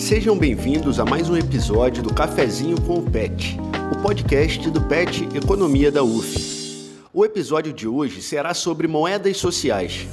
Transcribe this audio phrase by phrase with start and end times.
[0.00, 3.58] Sejam bem-vindos a mais um episódio do Cafezinho com o PET,
[3.92, 6.90] o podcast do PET Economia da UF.
[7.12, 10.08] O episódio de hoje será sobre moedas sociais.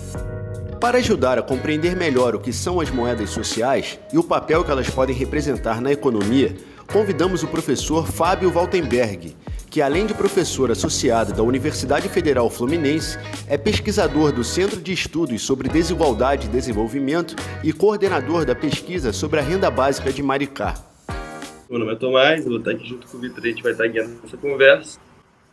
[0.81, 4.69] Para ajudar a compreender melhor o que são as moedas sociais e o papel que
[4.69, 6.53] elas podem representar na economia,
[6.91, 9.37] convidamos o professor Fábio Waltenberg,
[9.69, 13.17] que além de professor associado da Universidade Federal Fluminense,
[13.47, 19.39] é pesquisador do Centro de Estudos sobre Desigualdade e Desenvolvimento e coordenador da pesquisa sobre
[19.39, 20.75] a renda básica de Maricá.
[21.69, 23.73] Meu nome é Tomás, eu vou estar aqui junto com o Vitor, a gente vai
[23.73, 24.99] estar guiando essa conversa.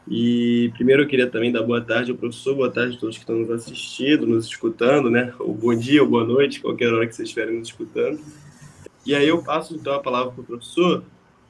[0.06, 3.22] E primeiro eu queria também dar boa tarde ao professor, boa tarde a todos que
[3.22, 5.33] estão nos assistindo, nos escutando, né?
[5.41, 8.20] Ou bom dia ou boa noite, qualquer hora que vocês estiverem nos escutando.
[9.05, 11.02] E aí eu passo então a palavra para o professor,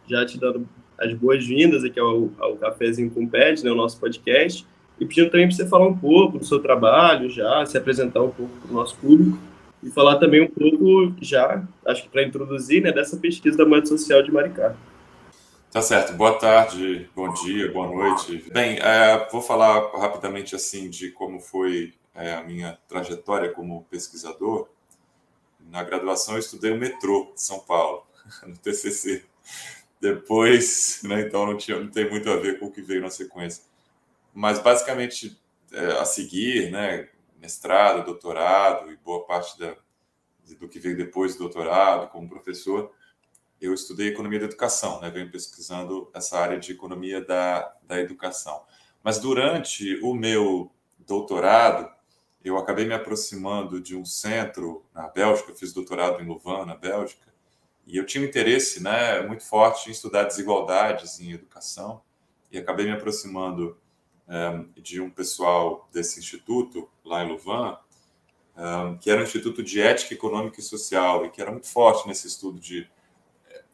[0.09, 0.67] já te dando
[0.99, 4.67] as boas-vindas aqui ao, ao Cafézinho com Pet, né, o nosso podcast,
[4.99, 8.31] e pedindo também para você falar um pouco do seu trabalho já, se apresentar um
[8.31, 9.39] pouco para o nosso público
[9.83, 13.87] e falar também um pouco já, acho que para introduzir, né, dessa pesquisa da moeda
[13.87, 14.75] social de Maricá.
[15.71, 16.13] Tá certo.
[16.13, 18.49] Boa tarde, bom dia, boa noite.
[18.53, 24.69] Bem, é, vou falar rapidamente assim de como foi é, a minha trajetória como pesquisador.
[25.69, 28.07] Na graduação eu estudei o metrô de São Paulo,
[28.47, 29.25] no TCC.
[30.05, 33.09] Depois, né, então não, tinha, não tem muito a ver com o que veio na
[33.09, 33.65] sequência.
[34.35, 35.41] Mas basicamente
[35.73, 39.75] é, a seguir, né, mestrado, doutorado e boa parte da,
[40.61, 42.93] do que veio depois do doutorado como professor,
[43.59, 45.09] eu estudei economia da educação, né?
[45.09, 48.63] venho pesquisando essa área de economia da, da educação.
[49.03, 51.91] Mas durante o meu doutorado,
[52.45, 56.77] eu acabei me aproximando de um centro na Bélgica, eu fiz doutorado em Louvain, na
[56.77, 57.33] Bélgica,
[57.87, 62.03] e eu tinha um interesse né, muito forte em estudar desigualdades em educação,
[62.51, 63.77] e acabei me aproximando
[64.29, 67.77] um, eh, de um pessoal desse instituto, lá em Louvain,
[68.57, 71.67] um, eh, que era um instituto de ética econômica e social, e que era muito
[71.67, 72.89] forte nesse estudo de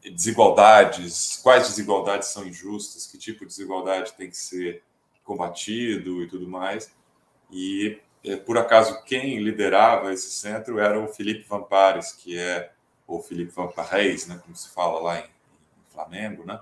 [0.02, 4.83] desigualdades, quais desigualdades são injustas, que tipo de desigualdade tem que ser
[5.23, 6.90] combatido e tudo mais.
[7.51, 8.01] E,
[8.46, 12.73] por acaso, quem liderava esse centro era o Felipe Vampares, que é,
[13.11, 16.61] ou Felipe Vampares, né, como se fala lá em, em Flamengo, né?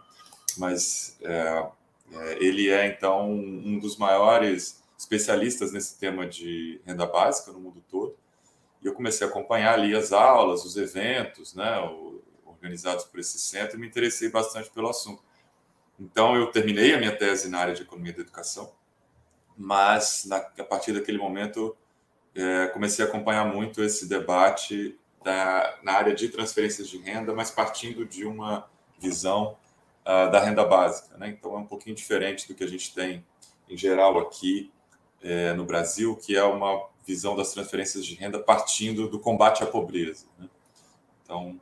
[0.57, 1.67] mas é,
[2.13, 7.85] é, ele é, então, um dos maiores especialistas nesse tema de renda básica no mundo
[7.89, 8.17] todo.
[8.83, 13.39] E eu comecei a acompanhar ali as aulas, os eventos, né, o, organizados por esse
[13.39, 15.23] centro e me interessei bastante pelo assunto.
[16.01, 18.73] Então, eu terminei a minha tese na área de economia da educação,
[19.57, 21.77] mas na, a partir daquele momento
[22.35, 27.51] é, comecei a acompanhar muito esse debate da, na área de transferências de renda, mas
[27.51, 28.67] partindo de uma
[28.99, 29.59] visão
[30.03, 31.19] uh, da renda básica.
[31.19, 31.29] Né?
[31.29, 33.23] Então, é um pouquinho diferente do que a gente tem
[33.69, 34.73] em geral aqui
[35.23, 39.67] é, no Brasil, que é uma visão das transferências de renda partindo do combate à
[39.67, 40.25] pobreza.
[40.39, 40.49] Né?
[41.23, 41.61] Então,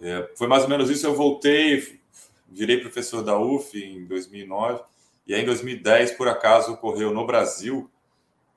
[0.00, 1.06] é, foi mais ou menos isso.
[1.06, 2.00] Eu voltei,
[2.48, 4.82] virei professor da UF em 2009,
[5.26, 7.90] e aí em 2010, por acaso, ocorreu no Brasil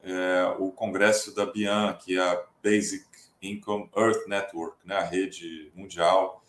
[0.01, 3.09] é, o congresso da BIAN, que é a Basic
[3.41, 6.44] Income Earth Network, né, a rede mundial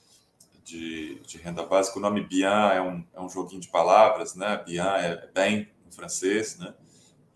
[0.64, 1.98] de, de renda básica.
[1.98, 4.62] O nome BIAN é um, é um joguinho de palavras, né?
[4.64, 6.74] BIAN é bem em francês, né?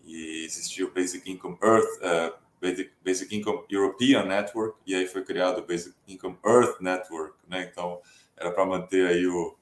[0.03, 5.23] E existia o Basic Income Earth, uh, Basic, Basic Income European Network, e aí foi
[5.23, 7.69] criado o Basic Income Earth Network, né?
[7.71, 8.01] Então,
[8.37, 9.57] era para manter aí o,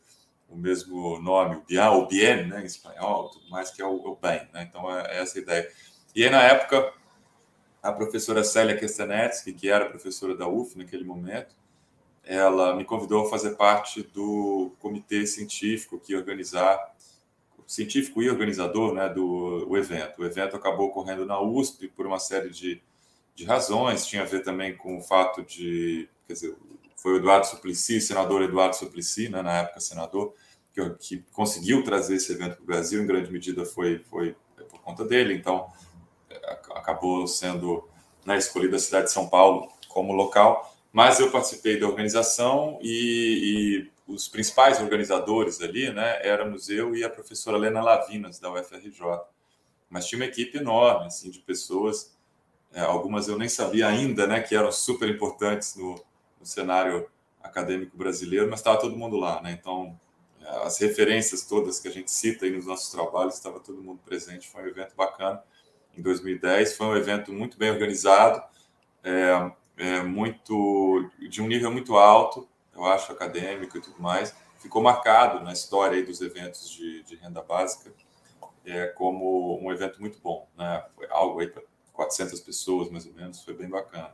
[0.49, 3.95] o mesmo nome, o BIAN, ou BIEN, né, em espanhol, tudo mais, que é o,
[3.95, 4.67] o BEM, né?
[4.69, 5.69] Então, é, é, essa ideia.
[6.15, 6.93] E aí, na época,
[7.83, 11.53] a professora Célia Kestanetsky, que era professora da UF naquele momento,
[12.23, 16.79] ela me convidou a fazer parte do comitê científico que organizar
[17.67, 20.21] científico e organizador né, do evento.
[20.21, 22.81] O evento acabou ocorrendo na USP por uma série de,
[23.35, 26.55] de razões, tinha a ver também com o fato de, quer dizer,
[26.95, 30.33] foi o Eduardo Suplicy, senador Eduardo Suplicy, né, na época senador,
[30.73, 34.35] que, que conseguiu trazer esse evento para o Brasil, em grande medida foi, foi
[34.69, 35.69] por conta dele, então
[36.75, 37.87] acabou sendo
[38.25, 43.87] né, escolhida a cidade de São Paulo como local, mas eu participei da organização e,
[44.07, 49.01] e os principais organizadores ali, né, éramos eu e a professora Helena Lavinas, da UFRJ.
[49.89, 52.15] Mas tinha uma equipe enorme, assim, de pessoas,
[52.73, 55.95] é, algumas eu nem sabia ainda, né, que eram super importantes no,
[56.39, 57.07] no cenário
[57.41, 59.99] acadêmico brasileiro, mas estava todo mundo lá, né, então
[60.41, 63.99] é, as referências todas que a gente cita aí nos nossos trabalhos, estava todo mundo
[64.05, 65.41] presente, foi um evento bacana
[65.97, 68.43] em 2010, foi um evento muito bem organizado,
[69.03, 74.81] é, é, muito de um nível muito alto, eu acho, acadêmico e tudo mais, ficou
[74.81, 77.91] marcado na história dos eventos de, de renda básica
[78.65, 80.47] é, como um evento muito bom.
[80.57, 80.83] Né?
[80.95, 81.61] Foi algo aí para
[81.91, 84.11] 400 pessoas, mais ou menos, foi bem bacana.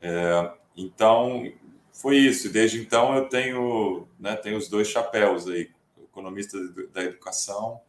[0.00, 1.50] É, então,
[1.92, 2.52] foi isso.
[2.52, 5.70] Desde então eu tenho, né, tenho os dois chapéus aí,
[6.02, 6.58] economista
[6.92, 7.80] da educação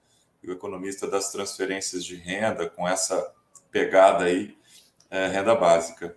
[0.46, 3.34] e o economista das transferências de renda, com essa
[3.72, 4.56] pegada aí,
[5.10, 6.16] é, renda básica.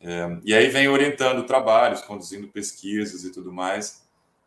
[0.00, 4.02] É, e aí vem orientando trabalhos, conduzindo pesquisas e tudo mais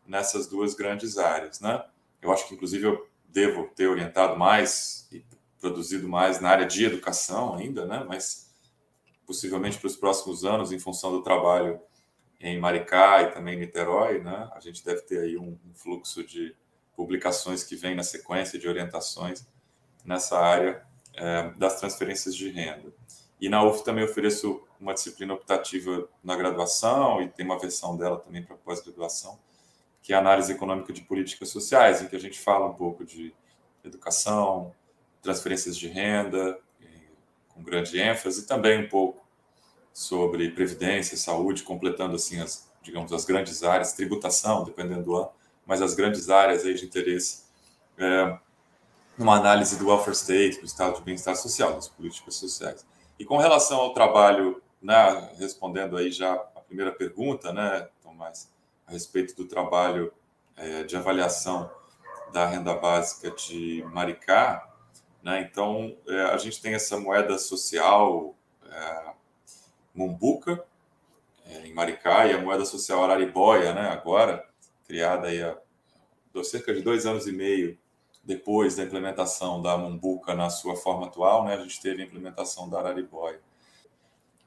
[0.06, 1.84] nessas duas grandes áreas, né?
[2.20, 5.24] Eu acho que inclusive eu devo ter orientado mais e
[5.60, 8.04] produzido mais na área de educação ainda, né?
[8.06, 8.54] Mas
[9.26, 11.80] possivelmente para os próximos anos, em função do trabalho
[12.38, 14.48] em Maricá e também em Niterói, né?
[14.54, 16.54] A gente deve ter aí um, um fluxo de
[16.96, 19.46] publicações que vem na sequência de orientações
[20.04, 20.82] nessa área
[21.14, 22.92] é, das transferências de renda.
[23.40, 28.18] E na UF também ofereço uma disciplina optativa na graduação e tem uma versão dela
[28.18, 29.38] também para pós-graduação,
[30.02, 33.34] que é análise econômica de políticas sociais, em que a gente fala um pouco de
[33.84, 34.74] educação,
[35.20, 36.58] transferências de renda,
[37.48, 39.26] com grande ênfase, e também um pouco
[39.92, 45.30] sobre previdência, saúde, completando assim as, digamos, as grandes áreas, tributação, dependendo do ano,
[45.66, 47.44] mas as grandes áreas aí de interesse
[47.98, 48.38] é,
[49.18, 52.86] numa análise do welfare state, do estado de bem-estar social, das políticas sociais.
[53.18, 58.50] E com relação ao trabalho, né, respondendo aí já a primeira pergunta, né, Tomás,
[58.86, 60.12] a respeito do trabalho
[60.56, 61.70] é, de avaliação
[62.32, 64.70] da renda básica de Maricá,
[65.22, 68.34] né, então é, a gente tem essa moeda social
[68.70, 69.12] é,
[69.94, 70.62] Mumbuca,
[71.46, 74.46] é, em Maricá, e a moeda social Araribóia, né, agora,
[74.86, 75.56] criada aí há
[76.44, 77.78] cerca de dois anos e meio
[78.22, 82.68] depois da implementação da Mumbuca na sua forma atual, né, a gente teve a implementação
[82.68, 83.40] da Araribóia.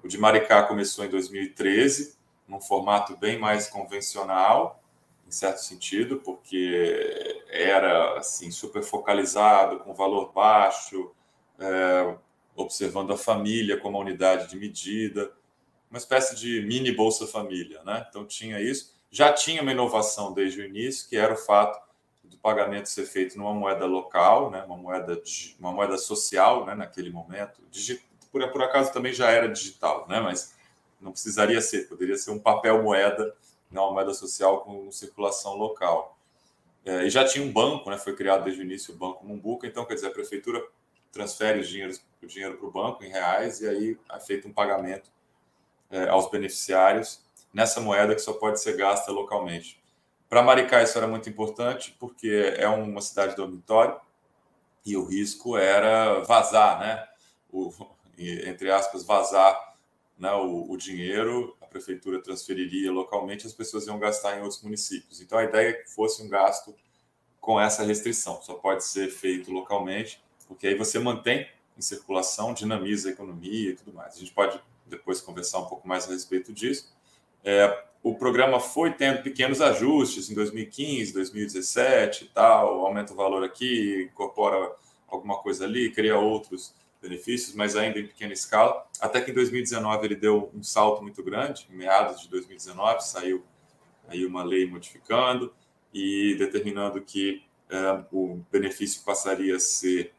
[0.04, 4.84] O de Maricá começou em 2013, num formato bem mais convencional,
[5.26, 11.12] em certo sentido, porque era assim super focalizado, com valor baixo,
[11.58, 12.18] é,
[12.56, 15.32] observando a família como a unidade de medida,
[15.90, 18.06] uma espécie de mini Bolsa Família, né?
[18.10, 18.99] Então tinha isso.
[19.12, 21.80] Já tinha uma inovação desde o início, que era o fato
[22.24, 25.20] do pagamento ser feito numa moeda local, né, uma moeda
[25.60, 27.62] uma moeda social, né, naquele momento.
[28.32, 30.54] por, por acaso também já era digital, né, mas
[31.02, 33.36] não precisaria ser, poderia ser um papel moeda,
[33.72, 36.18] não uma moeda social com circulação local.
[36.86, 39.66] É, e já tinha um banco, né, foi criado desde o início o Banco Mumbuca,
[39.66, 40.64] então quer dizer a prefeitura
[41.12, 44.54] transfere os dinheiros, o dinheiro para o banco em reais e aí é feito um
[44.54, 45.12] pagamento
[45.90, 47.24] é, aos beneficiários
[47.54, 49.82] nessa moeda que só pode ser gasta localmente.
[50.30, 54.00] Para Maricá isso era muito importante porque é uma cidade dormitório
[54.86, 57.08] e o risco era vazar, né?
[57.52, 57.74] O,
[58.18, 59.76] entre aspas, vazar
[60.18, 65.22] né, o, o dinheiro, a prefeitura transferiria localmente, as pessoas iam gastar em outros municípios.
[65.22, 66.76] Então a ideia é que fosse um gasto
[67.40, 71.48] com essa restrição, só pode ser feito localmente, porque aí você mantém
[71.78, 74.16] em circulação, dinamiza a economia e tudo mais.
[74.16, 76.92] A gente pode depois conversar um pouco mais a respeito disso.
[77.44, 83.44] É, o programa foi tendo pequenos ajustes em 2015, 2017 e tal, aumenta o valor
[83.44, 84.72] aqui, incorpora
[85.08, 90.06] alguma coisa ali, cria outros benefícios, mas ainda em pequena escala, até que em 2019
[90.06, 93.44] ele deu um salto muito grande, em meados de 2019 saiu
[94.08, 95.54] aí uma lei modificando
[95.94, 100.14] e determinando que é, o benefício passaria a ser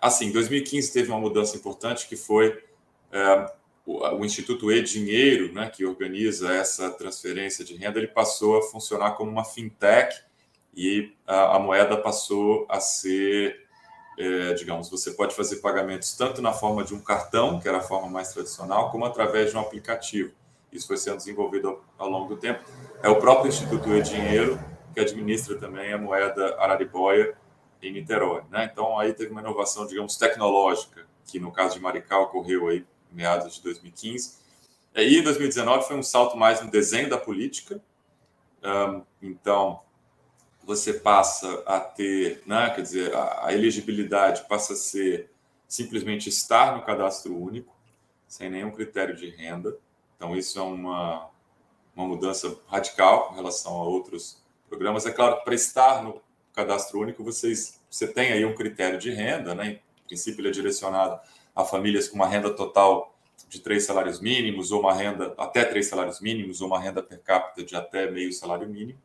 [0.00, 2.62] assim, em 2015 teve uma mudança importante que foi
[3.10, 3.52] é,
[3.88, 9.30] o, Instituto E-Dinheiro, né, que organiza essa transferência de renda, ele passou a funcionar como
[9.30, 10.14] uma fintech
[10.76, 13.66] e a, a moeda passou a ser,
[14.18, 17.80] é, digamos, você pode fazer pagamentos tanto na forma de um cartão, que era a
[17.82, 20.32] forma mais tradicional, como através de um aplicativo.
[20.70, 22.62] Isso foi sendo desenvolvido ao, ao longo do tempo.
[23.02, 24.60] É o próprio Instituto E-Dinheiro
[24.92, 27.34] que administra também a moeda Araribóia
[27.80, 28.42] em Niterói.
[28.50, 28.68] Né?
[28.70, 33.54] Então, aí teve uma inovação, digamos, tecnológica, que no caso de Maricá ocorreu aí meados
[33.54, 34.38] de 2015.
[34.94, 37.80] E em 2019 foi um salto mais no desenho da política.
[39.22, 39.80] então,
[40.64, 45.30] você passa a ter, né, quer dizer, a, elegibilidade passa a ser
[45.66, 47.74] simplesmente estar no cadastro único,
[48.26, 49.74] sem nenhum critério de renda.
[50.16, 51.30] Então, isso é uma,
[51.96, 55.06] uma mudança radical em relação a outros programas.
[55.06, 56.20] É claro que para estar no
[56.52, 59.80] cadastro único, vocês, você tem aí um critério de renda, né?
[60.04, 61.18] Em princípio, ele é direcionado
[61.58, 63.12] a famílias com uma renda total
[63.48, 67.20] de três salários mínimos, ou uma renda até três salários mínimos, ou uma renda per
[67.20, 68.98] capita de até meio salário mínimo,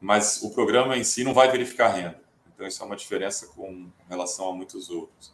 [0.00, 2.20] mas o programa em si não vai verificar renda.
[2.52, 5.32] Então, isso é uma diferença com relação a muitos outros.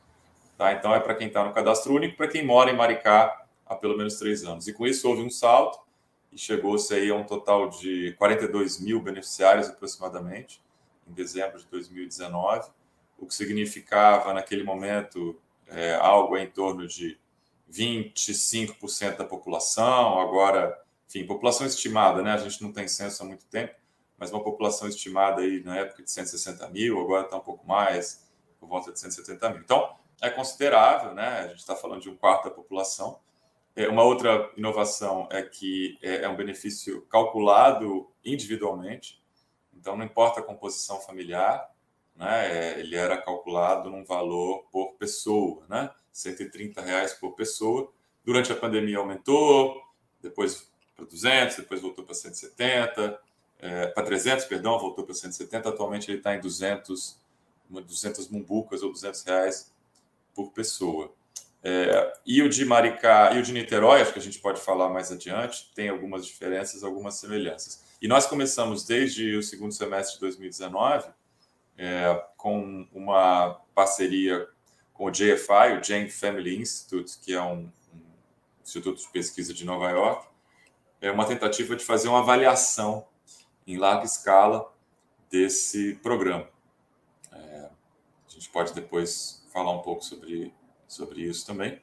[0.58, 0.72] Tá?
[0.72, 3.96] Então, é para quem está no cadastro único, para quem mora em Maricá há pelo
[3.96, 4.68] menos três anos.
[4.68, 5.80] E com isso houve um salto
[6.30, 10.62] e chegou-se aí a um total de 42 mil beneficiários aproximadamente
[11.08, 12.68] em dezembro de 2019,
[13.18, 15.40] o que significava naquele momento
[15.70, 17.18] é, algo em torno de
[17.70, 20.78] 25% da população, agora
[21.10, 22.32] enfim, população estimada, né?
[22.32, 23.74] A gente não tem censo há muito tempo,
[24.16, 28.30] mas uma população estimada aí na época de 160 mil, agora está um pouco mais,
[28.60, 29.60] por volta de 170 mil.
[29.60, 31.40] Então, é considerável, né?
[31.40, 33.18] A gente está falando de um quarto da população.
[33.74, 39.20] É, uma outra inovação é que é, é um benefício calculado individualmente,
[39.74, 41.69] então não importa a composição familiar,
[42.20, 42.74] né?
[42.76, 45.90] É, ele era calculado num valor por pessoa, né?
[46.12, 47.90] 130 reais por pessoa.
[48.22, 49.80] Durante a pandemia aumentou,
[50.22, 53.18] depois para 200, depois voltou para 170,
[53.58, 55.70] é, para 300, perdão, voltou para 170.
[55.70, 57.18] Atualmente ele está em 200,
[57.70, 59.72] 200 mumbucas ou 200 reais
[60.34, 61.10] por pessoa.
[61.62, 64.90] É, e o de Maricá e o de Niterói, acho que a gente pode falar
[64.90, 67.82] mais adiante, tem algumas diferenças, algumas semelhanças.
[68.00, 71.08] E nós começamos desde o segundo semestre de 2019
[71.80, 74.46] é, com uma parceria
[74.92, 78.02] com o JFI, o Jane Family Institute, que é um, um
[78.62, 80.28] instituto de pesquisa de Nova York,
[81.00, 83.06] é uma tentativa de fazer uma avaliação
[83.66, 84.70] em larga escala
[85.30, 86.46] desse programa.
[87.32, 87.70] É,
[88.28, 90.52] a gente pode depois falar um pouco sobre,
[90.86, 91.80] sobre isso também,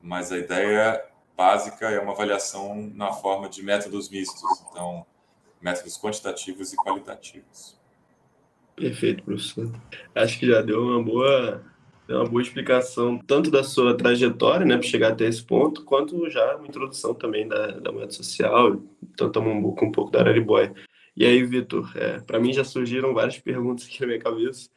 [0.00, 1.04] mas a ideia
[1.36, 5.04] básica é uma avaliação na forma de métodos mistos, então,
[5.60, 7.81] métodos quantitativos e qualitativos.
[8.76, 9.70] Perfeito, professor.
[10.14, 11.62] Acho que já deu uma boa,
[12.06, 16.28] deu uma boa explicação, tanto da sua trajetória, né, para chegar até esse ponto, quanto
[16.30, 18.80] já uma introdução também da, da moeda social,
[19.16, 20.74] tanto a Mumbuca, um pouco da Araribóia.
[21.16, 24.68] E aí, Vitor, é, para mim já surgiram várias perguntas aqui na minha cabeça.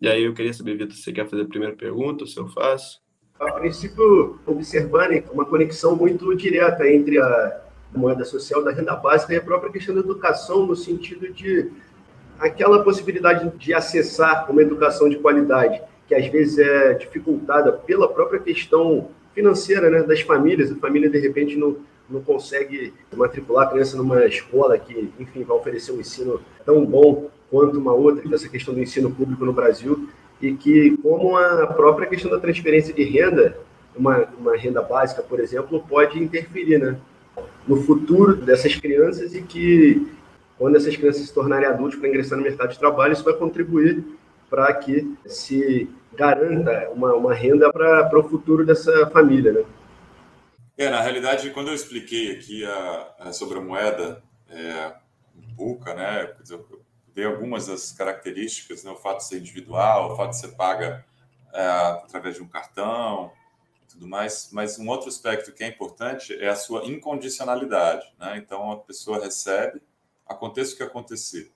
[0.00, 3.02] E aí eu queria saber, Vitor, você quer fazer a primeira pergunta, se eu faço?
[3.38, 7.60] A princípio, observando uma conexão muito direta entre a
[7.94, 11.70] moeda social da renda básica e a própria questão da educação, no sentido de
[12.38, 18.40] aquela possibilidade de acessar uma educação de qualidade, que às vezes é dificultada pela própria
[18.40, 20.70] questão financeira né, das famílias.
[20.70, 21.76] A família, de repente, não
[22.08, 27.30] não consegue matricular a criança numa escola que, enfim, vai oferecer um ensino tão bom
[27.50, 30.08] quanto uma outra, essa questão do ensino público no Brasil,
[30.40, 33.56] e que, como a própria questão da transferência de renda,
[33.96, 36.96] uma, uma renda básica, por exemplo, pode interferir né,
[37.66, 40.06] no futuro dessas crianças e que,
[40.58, 44.04] quando essas crianças se tornarem adultos para ingressar no mercado de trabalho, isso vai contribuir
[44.48, 49.64] para que se garanta uma, uma renda para o futuro dessa família, né?
[50.76, 54.92] É, na realidade, quando eu expliquei aqui a, a sobre a moeda é,
[55.34, 56.82] Buca, né, eu
[57.14, 61.04] dei algumas das características, né, o fato de ser individual, o fato de ser paga
[61.52, 63.30] é, através de um cartão,
[63.88, 68.36] tudo mais, mas um outro aspecto que é importante é a sua incondicionalidade, né?
[68.36, 69.80] Então a pessoa recebe,
[70.26, 71.52] aconteça o que acontecer,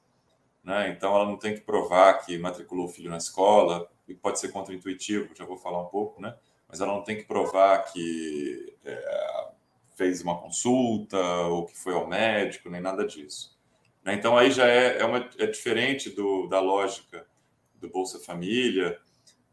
[0.62, 0.90] né?
[0.90, 4.48] Então ela não tem que provar que matriculou o filho na escola, e pode ser
[4.48, 6.34] contraintuitivo, já vou falar um pouco, né?
[6.66, 9.48] mas ela não tem que provar que é,
[9.94, 13.56] fez uma consulta ou que foi ao médico, nem nada disso.
[14.02, 14.14] Né?
[14.14, 17.26] Então, aí já é, é, uma, é diferente do, da lógica
[17.74, 18.98] do Bolsa Família,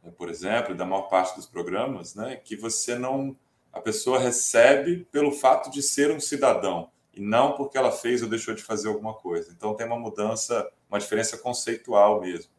[0.01, 2.37] né, por exemplo, da maior parte dos programas, né?
[2.37, 3.37] que você não.
[3.71, 8.29] A pessoa recebe pelo fato de ser um cidadão e não porque ela fez ou
[8.29, 9.51] deixou de fazer alguma coisa.
[9.55, 12.51] Então, tem uma mudança, uma diferença conceitual mesmo.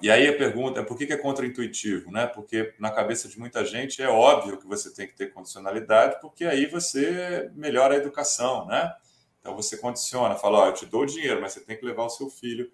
[0.00, 2.26] E aí a pergunta é por que é contraintuitivo, né?
[2.26, 6.44] Porque na cabeça de muita gente é óbvio que você tem que ter condicionalidade, porque
[6.44, 8.94] aí você melhora a educação, né?
[9.40, 12.10] Então você condiciona, fala, ó, eu te dou dinheiro, mas você tem que levar o
[12.10, 12.70] seu filho.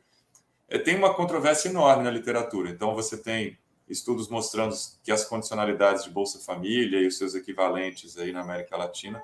[0.68, 2.70] É, tem uma controvérsia enorme na literatura.
[2.70, 8.18] Então você tem estudos mostrando que as condicionalidades de Bolsa Família e os seus equivalentes
[8.18, 9.22] aí na América Latina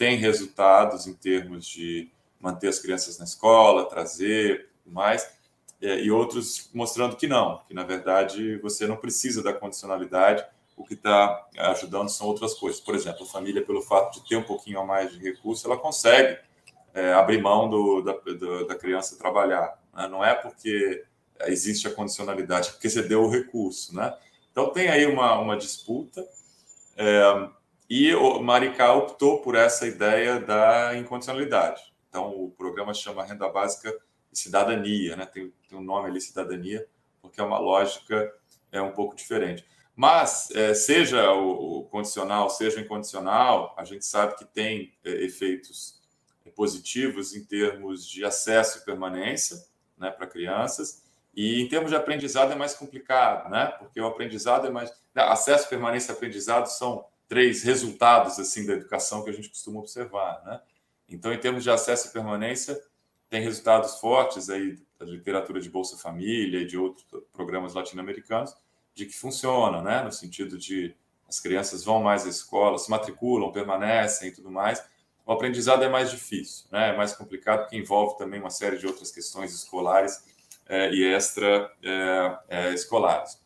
[0.00, 2.08] têm resultados em termos de
[2.40, 5.30] manter as crianças na escola, trazer mais
[5.78, 10.42] é, e outros mostrando que não, que na verdade você não precisa da condicionalidade,
[10.74, 12.80] o que está ajudando são outras coisas.
[12.80, 15.76] Por exemplo, a família, pelo fato de ter um pouquinho a mais de recurso, ela
[15.76, 16.38] consegue
[16.94, 19.78] é, abrir mão do, da, do, da criança trabalhar.
[19.94, 20.08] Né?
[20.08, 21.04] Não é porque
[21.42, 23.94] existe a condicionalidade, é porque você deu o recurso.
[23.94, 24.16] Né?
[24.50, 26.26] Então tem aí uma, uma disputa.
[26.96, 27.50] É,
[27.90, 31.82] e o Maricá optou por essa ideia da incondicionalidade.
[32.08, 33.92] Então, o programa chama Renda Básica
[34.32, 35.26] cidadania, né?
[35.26, 36.86] Tem, tem um nome ali, cidadania,
[37.20, 38.32] porque é uma lógica
[38.70, 39.66] é um pouco diferente.
[39.96, 45.10] Mas, é, seja o, o, condicional, seja o incondicional, a gente sabe que tem é,
[45.24, 46.00] efeitos
[46.54, 49.56] positivos em termos de acesso e permanência
[49.98, 51.02] né, para crianças,
[51.34, 53.66] e em termos de aprendizado é mais complicado, né?
[53.78, 54.92] Porque o aprendizado é mais.
[55.14, 60.42] Acesso, permanência e aprendizado são três resultados assim da educação que a gente costuma observar,
[60.44, 60.60] né?
[61.08, 62.76] Então, em termos de acesso e permanência,
[63.28, 68.52] tem resultados fortes aí da literatura de Bolsa Família e de outros programas latino-americanos
[68.96, 70.02] de que funciona, né?
[70.02, 70.92] No sentido de
[71.28, 74.84] as crianças vão mais à escola, se matriculam, permanecem e tudo mais.
[75.24, 76.88] O aprendizado é mais difícil, né?
[76.88, 80.24] é mais complicado, porque envolve também uma série de outras questões escolares
[80.66, 83.34] é, e extra-escolares.
[83.34, 83.38] É, é,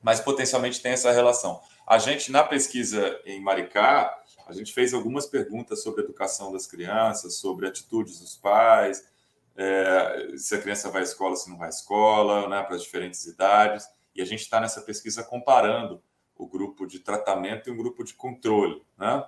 [0.00, 1.60] Mas potencialmente tem essa relação.
[1.88, 4.14] A gente, na pesquisa em Maricá,
[4.46, 9.08] a gente fez algumas perguntas sobre a educação das crianças, sobre atitudes dos pais,
[9.56, 12.82] é, se a criança vai à escola, se não vai à escola, né, para as
[12.82, 13.88] diferentes idades.
[14.14, 16.02] E a gente está nessa pesquisa comparando
[16.36, 18.84] o grupo de tratamento e o grupo de controle.
[18.98, 19.24] Né?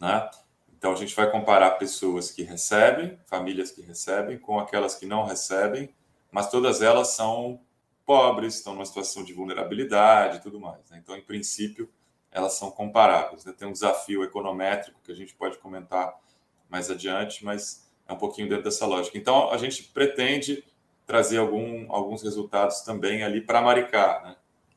[0.00, 0.28] Né?
[0.76, 5.24] Então, a gente vai comparar pessoas que recebem, famílias que recebem, com aquelas que não
[5.24, 5.94] recebem,
[6.32, 7.60] mas todas elas são
[8.12, 10.90] pobres, estão numa situação de vulnerabilidade e tudo mais.
[10.90, 11.00] Né?
[11.02, 11.88] Então, em princípio,
[12.30, 13.42] elas são comparáveis.
[13.42, 13.54] Né?
[13.56, 16.14] Tem um desafio econométrico que a gente pode comentar
[16.68, 19.16] mais adiante, mas é um pouquinho dentro dessa lógica.
[19.16, 20.62] Então, a gente pretende
[21.06, 24.20] trazer algum, alguns resultados também ali para Maricá.
[24.22, 24.36] Né?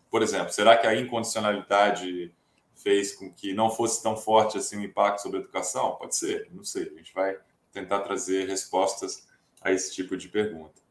[0.10, 2.34] Por exemplo, será que a incondicionalidade
[2.74, 5.98] fez com que não fosse tão forte assim o impacto sobre a educação?
[5.98, 6.84] Pode ser, não sei.
[6.84, 7.38] A gente vai
[7.74, 9.28] tentar trazer respostas
[9.62, 10.85] a esse tipo de pergunta.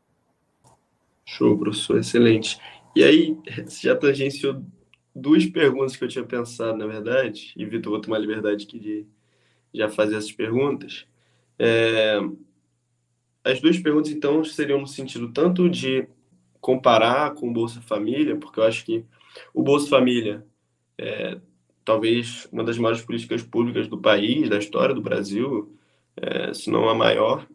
[1.27, 2.59] Show, professor, excelente.
[2.95, 4.65] E aí, você já tangenciou
[5.15, 9.07] duas perguntas que eu tinha pensado, na verdade, e Vitor, vou tomar liberdade aqui de
[9.73, 11.07] já fazer essas perguntas.
[11.59, 12.19] É...
[13.43, 16.07] As duas perguntas, então, seriam no sentido tanto de
[16.61, 19.05] comparar com o Bolsa Família, porque eu acho que
[19.53, 20.47] o Bolsa Família
[20.97, 21.39] é
[21.85, 25.77] talvez uma das maiores políticas públicas do país, da história do Brasil,
[26.17, 27.47] é, se não a maior,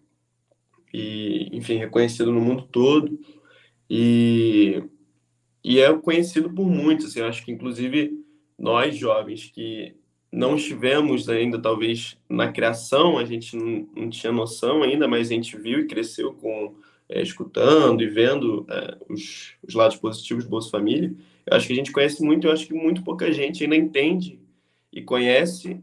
[0.93, 3.19] e, enfim, reconhecido no mundo todo.
[3.89, 4.83] E
[5.63, 8.13] e é conhecido por muitos, assim, acho que inclusive
[8.57, 9.95] nós jovens que
[10.31, 15.33] não estivemos ainda talvez na criação, a gente não, não tinha noção ainda, mas a
[15.33, 16.75] gente viu e cresceu com
[17.09, 21.13] é, escutando e vendo é, os, os, lados positivos do Bolsa Família.
[21.45, 24.39] Eu acho que a gente conhece muito, eu acho que muito pouca gente ainda entende
[24.93, 25.81] e conhece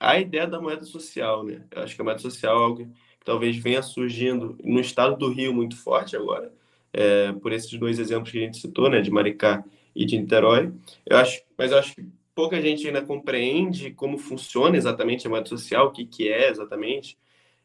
[0.00, 1.62] a ideia da moeda social, né?
[1.70, 5.30] Eu acho que a moeda social é algo que talvez venha surgindo no estado do
[5.30, 6.52] Rio muito forte agora,
[6.92, 9.64] é, por esses dois exemplos que a gente citou, né, de Maricá
[9.94, 10.72] e de Niterói.
[11.06, 15.46] Eu acho, mas eu acho que pouca gente ainda compreende como funciona exatamente a moeda
[15.46, 17.18] social, o que, que é exatamente.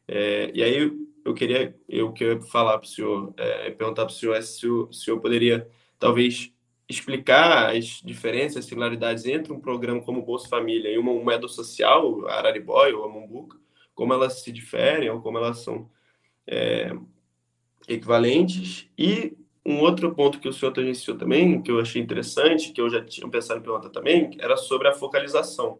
[0.07, 0.91] É, e aí
[1.25, 4.91] eu queria, eu queria falar para o senhor, é, perguntar para o senhor se o
[4.93, 5.67] senhor poderia
[5.99, 6.53] talvez
[6.89, 12.25] explicar as diferenças, as similaridades entre um programa como Bolsa Família e uma moeda social,
[12.27, 13.57] a Araribóia ou a Mambuca,
[13.93, 15.89] como elas se diferem ou como elas são
[16.45, 16.93] é,
[17.87, 18.87] equivalentes.
[18.97, 22.89] E um outro ponto que o senhor tangenciou também, que eu achei interessante, que eu
[22.89, 25.79] já tinha pensado em perguntar também, era sobre a focalização.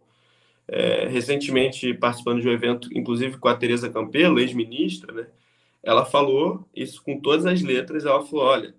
[0.66, 5.26] É, recentemente, participando de um evento, inclusive com a Tereza Campelo, ex-ministra, né,
[5.82, 8.74] ela falou isso com todas as letras, ela falou, olha,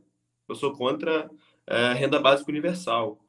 [0.48, 1.30] eu sou contra
[1.65, 3.20] é, a renda básica universal.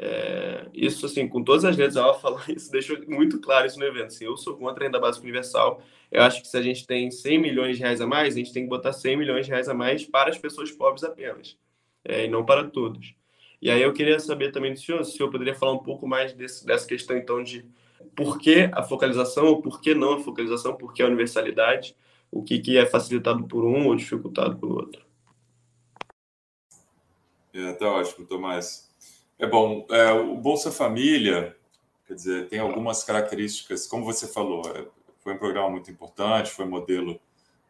[0.00, 3.84] É, isso, assim, com todas as letras, ela falou isso, deixou muito claro isso no
[3.84, 4.06] evento.
[4.06, 5.82] Assim, eu sou contra a renda básica universal.
[6.10, 8.52] Eu acho que se a gente tem 100 milhões de reais a mais, a gente
[8.52, 11.58] tem que botar 100 milhões de reais a mais para as pessoas pobres apenas,
[12.04, 13.14] é, e não para todos.
[13.60, 16.06] E aí eu queria saber também do senhor, se o senhor poderia falar um pouco
[16.06, 17.66] mais desse, dessa questão, então, de
[18.14, 21.96] por que a focalização, ou por que não a focalização, por que a universalidade,
[22.30, 25.02] o que, que é facilitado por um ou dificultado pelo outro.
[27.52, 28.87] É, tá ótimo, Tomás.
[29.38, 29.86] É bom.
[29.90, 31.56] É, o Bolsa Família,
[32.06, 34.84] quer dizer, tem algumas características, como você falou, é,
[35.20, 37.20] foi um programa muito importante, foi modelo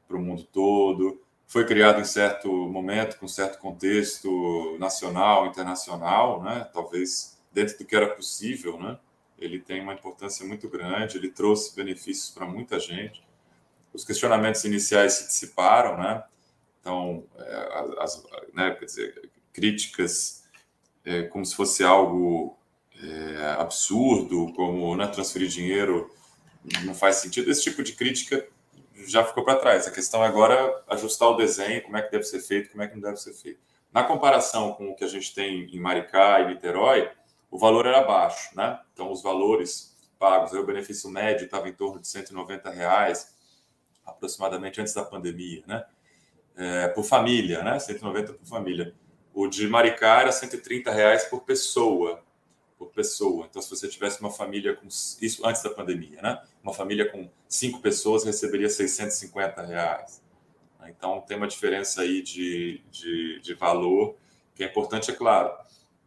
[0.06, 6.68] para o mundo todo, foi criado em certo momento, com certo contexto nacional, internacional, né?
[6.72, 8.98] talvez dentro do que era possível, né?
[9.38, 13.22] ele tem uma importância muito grande, ele trouxe benefícios para muita gente.
[13.92, 16.22] Os questionamentos iniciais se dissiparam, né?
[16.80, 20.37] Então, é, as, né, quer dizer, críticas
[21.04, 22.58] é, como se fosse algo
[23.02, 26.10] é, absurdo, como né, transferir dinheiro
[26.84, 27.50] não faz sentido.
[27.50, 28.46] Esse tipo de crítica
[29.06, 29.86] já ficou para trás.
[29.86, 32.88] A questão é agora ajustar o desenho, como é que deve ser feito, como é
[32.88, 33.60] que não deve ser feito.
[33.92, 37.10] Na comparação com o que a gente tem em Maricá e Niterói,
[37.50, 38.78] o valor era baixo, né?
[38.92, 43.34] Então, os valores pagos, o benefício médio estava em torno de 190 reais,
[44.04, 45.84] aproximadamente antes da pandemia, né?
[46.56, 47.78] É, por família, né?
[47.78, 48.94] 190 por família.
[49.40, 52.20] O de Maricá era 130 reais por pessoa,
[52.76, 53.46] por pessoa.
[53.48, 56.42] Então, se você tivesse uma família com isso antes da pandemia, né?
[56.60, 60.20] Uma família com cinco pessoas receberia 650 reais.
[60.88, 64.16] Então, tem uma diferença aí de, de, de valor
[64.56, 65.56] que é importante, é claro.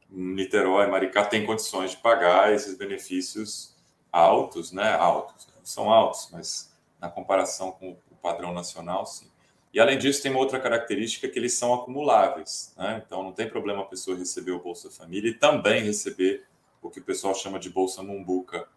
[0.10, 3.78] Niterói, Maricá tem condições de pagar esses benefícios
[4.12, 4.92] altos, né?
[4.96, 9.31] Altos, são altos, mas na comparação com o padrão nacional, sim.
[9.74, 12.74] E além disso, tem uma outra característica que eles são acumuláveis.
[12.78, 13.02] Né?
[13.06, 16.44] Então, não tem problema a pessoa receber o Bolsa Família e também receber
[16.82, 18.68] o que o pessoal chama de Bolsa Mumbuca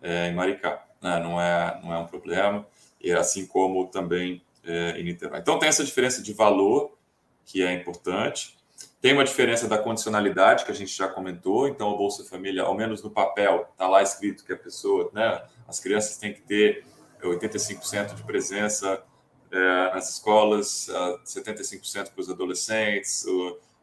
[0.00, 0.86] é, em Maricá.
[1.02, 1.18] né?
[1.18, 2.66] não, é, não é um problema,
[3.00, 5.40] e assim como também é, em Niterói.
[5.40, 6.96] Então, tem essa diferença de valor,
[7.44, 8.56] que é importante.
[9.00, 11.68] Tem uma diferença da condicionalidade, que a gente já comentou.
[11.68, 15.42] Então, o Bolsa Família, ao menos no papel, está lá escrito que a pessoa, né,
[15.66, 16.84] as crianças têm que ter
[17.22, 19.02] 85% de presença
[19.50, 20.88] é, nas escolas,
[21.24, 23.24] 75% para os adolescentes,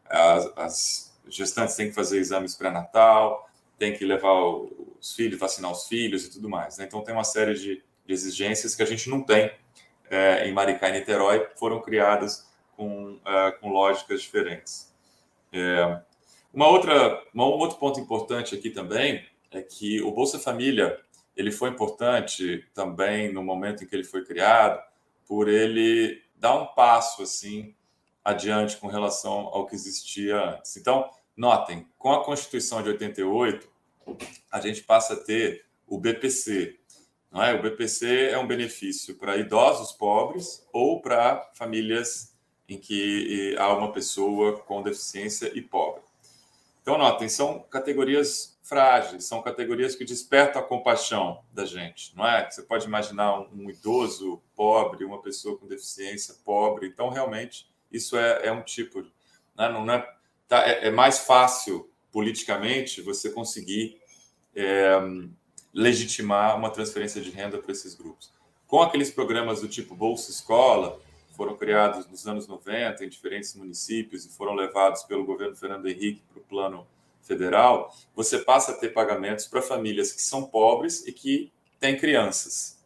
[0.09, 4.33] as, as gestantes têm que fazer exames pré-natal, tem que levar
[4.99, 6.77] os filhos, vacinar os filhos e tudo mais.
[6.77, 6.85] Né?
[6.85, 9.51] Então, tem uma série de, de, exigências que a gente não tem
[10.09, 12.47] é, em Maricá e Niterói, foram criadas
[12.77, 14.93] com, é, com lógicas diferentes.
[15.51, 16.01] É,
[16.53, 20.99] uma outra, um outro ponto importante aqui também é que o Bolsa Família
[21.35, 24.81] ele foi importante também no momento em que ele foi criado,
[25.27, 27.75] por ele dar um passo assim
[28.23, 30.77] adiante com relação ao que existia antes.
[30.77, 33.67] Então, notem, com a Constituição de 88,
[34.51, 36.79] a gente passa a ter o BPC.
[37.31, 37.53] Não é?
[37.53, 42.35] O BPC é um benefício para idosos pobres ou para famílias
[42.67, 46.01] em que há uma pessoa com deficiência e pobre.
[46.85, 52.47] Então, notem, são categorias frágeis, são categorias que despertam a compaixão da gente, não é?
[52.47, 56.85] Você pode imaginar um, idoso pobre, uma pessoa com deficiência pobre.
[56.85, 59.01] Então, realmente, isso é, é um tipo,
[59.57, 59.67] né?
[59.67, 60.15] não é,
[60.47, 63.99] tá, é, é, mais fácil politicamente você conseguir
[64.55, 64.93] é,
[65.73, 68.31] legitimar uma transferência de renda para esses grupos.
[68.67, 71.01] Com aqueles programas do tipo Bolsa Escola,
[71.35, 76.21] foram criados nos anos 90 em diferentes municípios e foram levados pelo governo Fernando Henrique
[76.31, 76.87] para o plano
[77.21, 82.79] federal, você passa a ter pagamentos para famílias que são pobres e que têm crianças.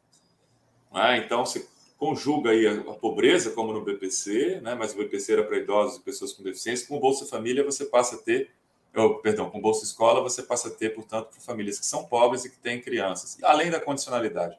[0.92, 4.74] Ah, então, você conjuga aí a, pobreza, como no BPC, né?
[4.74, 7.86] mas o BPC era para idosos e pessoas com deficiência, com o Bolsa Família você
[7.86, 8.50] passa a ter,
[9.22, 12.46] perdão, com o Bolsa Escola você passa a ter, portanto, para famílias que são pobres
[12.46, 14.58] e que têm crianças, além da condicionalidade.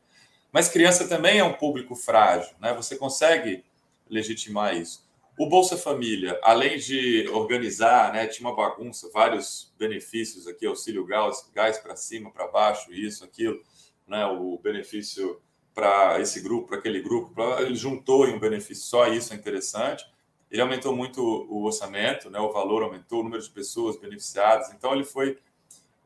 [0.53, 2.74] Mas criança também é um público frágil, né?
[2.74, 3.64] você consegue
[4.11, 5.09] legitimar isso.
[5.38, 11.49] O Bolsa Família, além de organizar, né, tinha uma bagunça, vários benefícios aqui, auxílio gás,
[11.55, 13.59] gás para cima, para baixo, isso, aquilo,
[14.07, 15.40] né, o benefício
[15.75, 19.37] para esse grupo, para aquele grupo, pra, ele juntou em um benefício só, isso é
[19.37, 20.05] interessante.
[20.51, 24.92] Ele aumentou muito o orçamento, né, o valor aumentou, o número de pessoas beneficiadas, então
[24.92, 25.38] ele foi.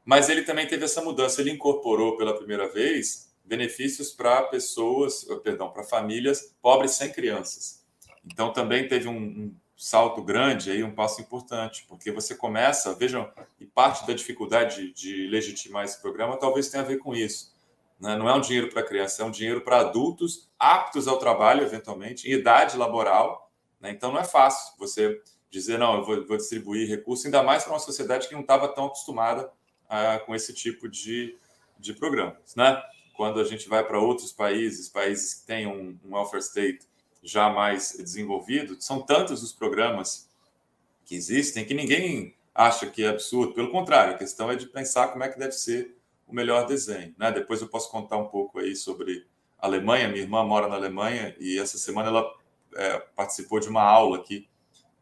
[0.05, 5.71] Mas ele também teve essa mudança, ele incorporou pela primeira vez benefícios para pessoas, perdão,
[5.71, 7.84] para famílias pobres sem crianças.
[8.27, 13.31] Então também teve um, um salto grande aí, um passo importante, porque você começa, vejam,
[13.61, 17.53] e parte da dificuldade de, de legitimar esse programa talvez tenha a ver com isso.
[18.01, 18.17] Né?
[18.17, 22.29] Não é um dinheiro para criança, é um dinheiro para adultos aptos ao trabalho, eventualmente,
[22.29, 23.51] em idade laboral.
[23.81, 23.91] Né?
[23.91, 27.73] Então não é fácil você dizer, não, eu vou, vou distribuir recursos, ainda mais para
[27.73, 29.51] uma sociedade que não estava tão acostumada
[29.89, 31.37] ah, com esse tipo de,
[31.79, 32.55] de programas.
[32.57, 32.83] Né?
[33.15, 36.89] Quando a gente vai para outros países, países que têm um, um welfare state
[37.25, 40.29] já mais desenvolvido, são tantos os programas
[41.07, 43.55] que existem que ninguém acha que é absurdo.
[43.55, 47.15] Pelo contrário, a questão é de pensar como é que deve ser o melhor desenho.
[47.19, 47.33] Né?
[47.33, 49.27] Depois eu posso contar um pouco aí sobre
[49.59, 50.09] a Alemanha.
[50.09, 52.31] Minha irmã mora na Alemanha e essa semana ela
[52.77, 54.47] é, participou de uma aula aqui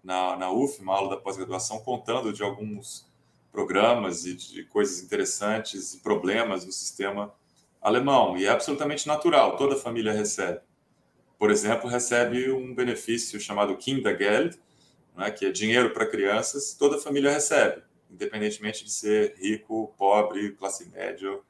[0.02, 3.10] na, na UF, uma aula da pós-graduação, contando de alguns
[3.50, 7.34] programas e de coisas interessantes e problemas no sistema
[7.80, 8.36] alemão.
[8.36, 10.60] E é absolutamente natural, toda família recebe
[11.42, 14.56] por exemplo, recebe um benefício chamado Kindergeld,
[15.16, 20.88] né, que é dinheiro para crianças, toda família recebe, independentemente de ser rico, pobre, classe
[20.90, 21.40] média,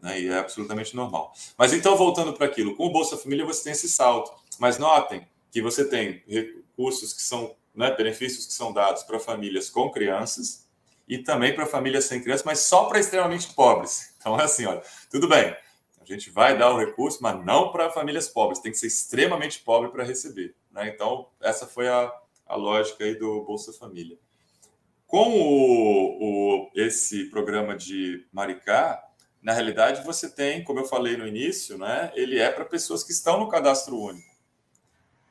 [0.00, 1.34] né, e é absolutamente normal.
[1.58, 5.26] Mas então, voltando para aquilo, com o Bolsa Família você tem esse salto, mas notem
[5.50, 10.68] que você tem recursos que são, né, benefícios que são dados para famílias com crianças
[11.08, 14.14] e também para famílias sem crianças, mas só para extremamente pobres.
[14.20, 15.52] Então, é assim, olha, tudo bem,
[16.14, 19.90] gente vai dar o recurso, mas não para famílias pobres, tem que ser extremamente pobre
[19.90, 20.54] para receber.
[20.70, 20.88] Né?
[20.88, 22.12] Então, essa foi a,
[22.46, 24.18] a lógica aí do Bolsa Família.
[25.06, 29.02] Com o, o, esse programa de Maricá,
[29.42, 33.12] na realidade, você tem, como eu falei no início, né, ele é para pessoas que
[33.12, 34.34] estão no cadastro único.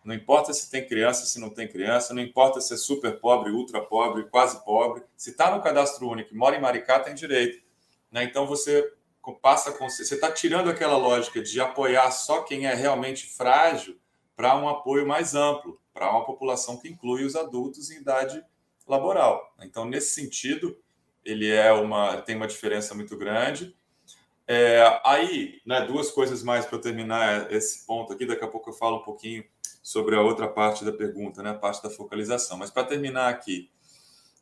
[0.06, 3.52] Não importa se tem criança, se não tem criança, não importa se é super pobre,
[3.52, 5.02] ultra pobre, quase pobre.
[5.18, 7.62] Se está no cadastro único e mora em Maricá, tem direito.
[8.12, 8.24] Né?
[8.24, 8.94] Então, você
[9.34, 13.98] passa com você está tirando aquela lógica de apoiar só quem é realmente frágil
[14.36, 18.44] para um apoio mais amplo, para uma população que inclui os adultos em idade
[18.88, 19.56] laboral.
[19.62, 20.78] Então, nesse sentido,
[21.24, 23.76] ele é uma tem uma diferença muito grande.
[24.48, 28.26] É, aí, né, duas coisas mais para terminar esse ponto aqui.
[28.26, 29.44] Daqui a pouco eu falo um pouquinho
[29.82, 32.58] sobre a outra parte da pergunta, né, a parte da focalização.
[32.58, 33.72] Mas para terminar aqui,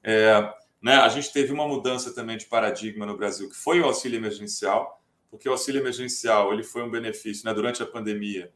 [0.04, 0.98] é, né?
[0.98, 5.02] A gente teve uma mudança também de paradigma no Brasil, que foi o auxílio emergencial,
[5.32, 8.52] porque o auxílio emergencial ele foi um benefício né, durante a pandemia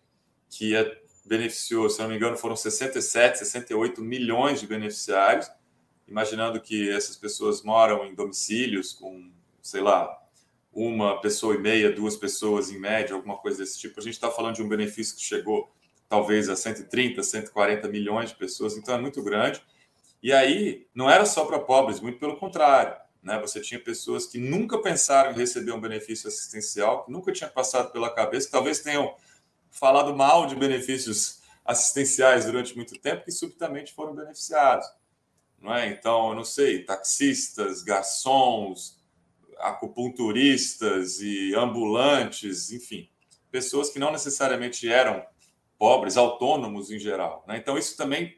[0.50, 5.50] que é, beneficiou, se não me engano, foram 67, 68 milhões de beneficiários,
[6.06, 10.14] imaginando que essas pessoas moram em domicílios com, sei lá,
[10.74, 14.00] uma pessoa e meia, duas pessoas em média, alguma coisa desse tipo.
[14.00, 15.72] A gente está falando de um benefício que chegou
[16.10, 19.62] talvez a 130, 140 milhões de pessoas, então é muito grande.
[20.22, 22.96] E aí não era só para pobres, muito pelo contrário.
[23.22, 23.40] Né?
[23.40, 27.92] Você tinha pessoas que nunca pensaram em receber um benefício assistencial, que nunca tinha passado
[27.92, 29.14] pela cabeça, que talvez tenham
[29.70, 34.88] falado mal de benefícios assistenciais durante muito tempo, que subitamente foram beneficiados.
[35.60, 35.88] Não é?
[35.88, 38.98] Então, eu não sei, taxistas, garçons,
[39.58, 43.10] acupunturistas e ambulantes, enfim,
[43.52, 45.26] pessoas que não necessariamente eram
[45.78, 47.44] pobres, autônomos em geral.
[47.48, 47.58] Né?
[47.58, 48.36] Então, isso também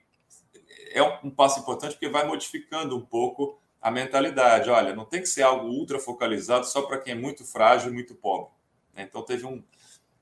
[0.91, 4.69] é um passo importante porque vai modificando um pouco a mentalidade.
[4.69, 7.93] Olha, não tem que ser algo ultra focalizado só para quem é muito frágil e
[7.93, 8.49] muito pobre.
[8.93, 9.03] Né?
[9.03, 9.63] Então, teve um,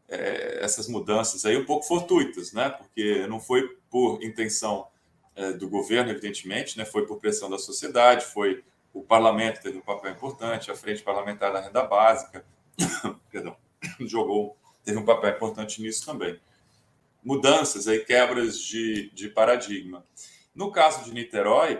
[0.07, 2.69] é, essas mudanças aí um pouco fortuitas, né?
[2.69, 4.87] porque não foi por intenção
[5.35, 6.85] é, do governo, evidentemente, né?
[6.85, 11.53] foi por pressão da sociedade, foi o parlamento teve um papel importante, a frente parlamentar
[11.53, 12.43] da renda básica,
[13.31, 13.55] perdão,
[14.01, 16.39] jogou, teve um papel importante nisso também.
[17.23, 20.03] Mudanças aí, quebras de, de paradigma.
[20.57, 21.79] No caso de Niterói,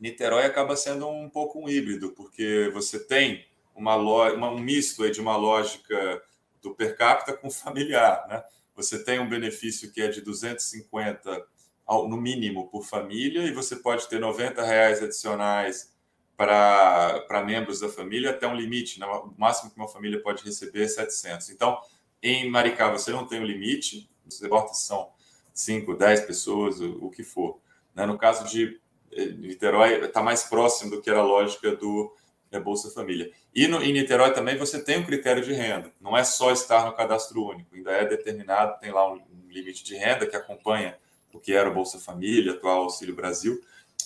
[0.00, 5.20] Niterói acaba sendo um pouco um híbrido, porque você tem uma, uma um misto de
[5.20, 6.20] uma lógica
[6.60, 8.42] do per capita com familiar, né?
[8.74, 11.46] Você tem um benefício que é de 250
[11.88, 15.94] no mínimo por família e você pode ter 90 reais adicionais
[16.36, 19.06] para membros da família até um limite, né?
[19.06, 21.50] o máximo que uma família pode receber é 700.
[21.50, 21.78] Então,
[22.20, 25.12] em Maricá você não tem o um limite, você bota são
[25.52, 27.62] 5, 10 pessoas, o, o que for.
[27.94, 28.06] Né?
[28.06, 28.80] No caso de
[29.12, 32.14] eh, Niterói, está mais próximo do que era a lógica do
[32.50, 33.30] é, Bolsa Família.
[33.54, 36.86] E no, em Niterói também você tem um critério de renda, não é só estar
[36.86, 40.96] no cadastro único, ainda é determinado, tem lá um, um limite de renda que acompanha
[41.32, 43.60] o que era o Bolsa Família, atual Auxílio Brasil,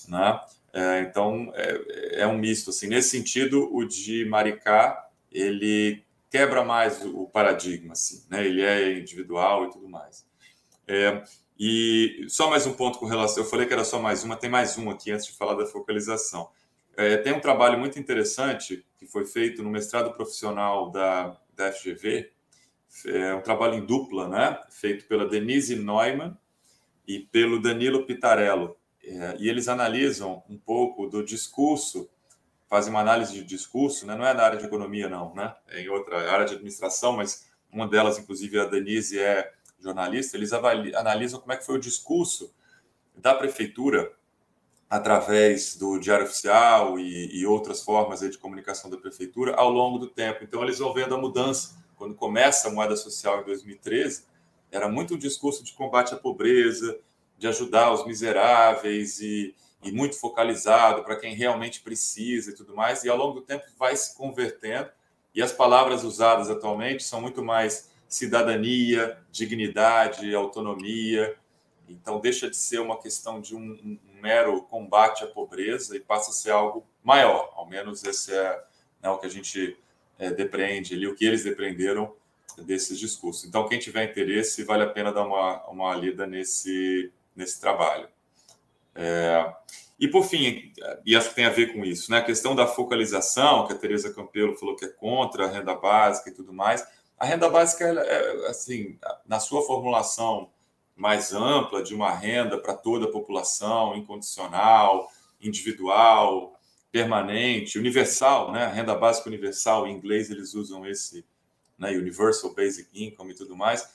[0.09, 0.41] né?
[0.73, 2.89] É, então é, é, um misto assim.
[2.89, 8.47] Nesse sentido, o de Maricá ele quebra mais o, paradigma, assim, né?
[8.47, 10.27] Ele é individual e tudo mais.
[10.87, 11.23] É,
[11.59, 13.43] e só mais um ponto com relação.
[13.43, 15.67] Eu falei que era só mais uma, tem mais um aqui antes de falar da
[15.67, 16.49] focalização.
[16.97, 22.31] É, tem um trabalho muito interessante que foi feito no mestrado profissional da, da FGV,
[23.07, 24.59] é um trabalho em dupla, né?
[24.71, 26.37] Feito pela Denise Neumann
[27.07, 28.77] e pelo Danilo Pitarello.
[29.05, 32.11] É, e eles analisam um pouco do discurso,
[32.69, 34.15] fazem uma análise de discurso, né?
[34.15, 35.55] não é na área de economia, não, né?
[35.69, 40.37] é em outra área de administração, mas uma delas, inclusive a Denise, é jornalista.
[40.37, 42.53] Eles analisam como é que foi o discurso
[43.17, 44.13] da prefeitura
[44.89, 50.07] através do Diário Oficial e, e outras formas de comunicação da prefeitura ao longo do
[50.07, 50.43] tempo.
[50.43, 51.77] Então, eles vão vendo a mudança.
[51.97, 54.25] Quando começa a moeda social em 2013,
[54.71, 56.99] era muito um discurso de combate à pobreza,
[57.37, 63.05] de ajudar os miseráveis e, e muito focalizado para quem realmente precisa e tudo mais.
[63.05, 64.91] E ao longo do tempo vai se convertendo.
[65.35, 71.37] E as palavras usadas atualmente são muito mais cidadania, dignidade, autonomia.
[71.89, 76.31] Então, deixa de ser uma questão de um, um mero combate à pobreza e passa
[76.31, 77.53] a ser algo maior.
[77.55, 78.65] Ao menos esse é
[79.03, 79.77] né, o que a gente
[80.19, 82.15] é, depreende ali, o que eles depreenderam
[82.59, 83.45] desses discursos.
[83.45, 88.09] Então, quem tiver interesse, vale a pena dar uma, uma lida nesse, nesse trabalho.
[88.95, 89.53] É,
[89.99, 90.73] e, por fim,
[91.05, 92.19] e acho que tem a ver com isso, né?
[92.19, 96.31] a questão da focalização, que a Tereza Campelo falou que é contra a renda básica
[96.31, 96.87] e tudo mais.
[97.19, 100.51] A renda básica, é, assim, na sua formulação
[100.95, 106.59] mais ampla de uma renda para toda a população, incondicional, individual,
[106.91, 108.67] permanente, universal, né?
[108.67, 111.25] Renda básica universal, em inglês eles usam esse,
[111.79, 111.91] né?
[111.91, 113.89] Universal Basic Income e tudo mais.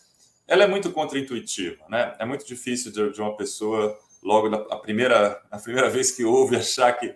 [0.48, 2.16] Ela é muito contraintuitiva, né?
[2.20, 6.24] É muito difícil de, de uma pessoa logo na a primeira a primeira vez que
[6.24, 7.16] ouve achar que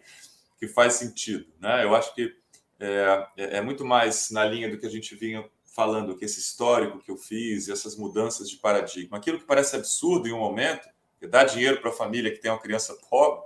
[0.59, 1.83] que faz sentido, né?
[1.83, 2.35] Eu acho que
[2.79, 6.39] é, é, é muito mais na linha do que a gente vinha falando que esse
[6.39, 10.89] histórico que eu fiz, essas mudanças de paradigma, aquilo que parece absurdo em um momento,
[11.19, 13.43] que dá dinheiro para a família que tem uma criança pobre,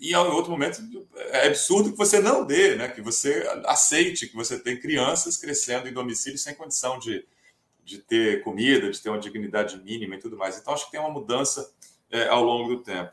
[0.00, 0.82] e em outro momento
[1.14, 2.88] é absurdo que você não dê, né?
[2.88, 7.24] que você aceite que você tem crianças crescendo em domicílio sem condição de,
[7.84, 10.58] de ter comida, de ter uma dignidade mínima e tudo mais.
[10.58, 11.72] Então, acho que tem uma mudança
[12.10, 13.12] é, ao longo do tempo.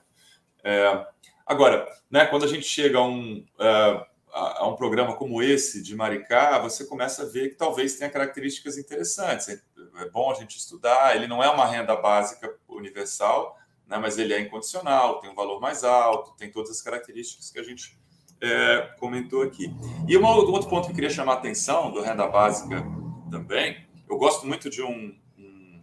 [0.63, 1.05] É,
[1.45, 5.95] agora, né, quando a gente chega a um, uh, a, um programa como esse de
[5.95, 9.49] Maricá, você começa a ver que talvez tenha características interessantes.
[9.49, 9.61] É,
[10.01, 11.15] é bom a gente estudar.
[11.15, 15.59] Ele não é uma renda básica universal, né, mas ele é incondicional, tem um valor
[15.59, 17.97] mais alto, tem todas as características que a gente
[18.41, 19.73] é, comentou aqui.
[20.07, 22.83] E um outro ponto que eu queria chamar a atenção do renda básica
[23.29, 23.87] também.
[24.07, 25.81] Eu gosto muito de um, um,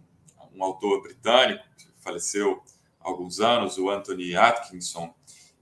[0.54, 2.62] um autor britânico que faleceu
[3.00, 5.14] há alguns anos, o Anthony Atkinson,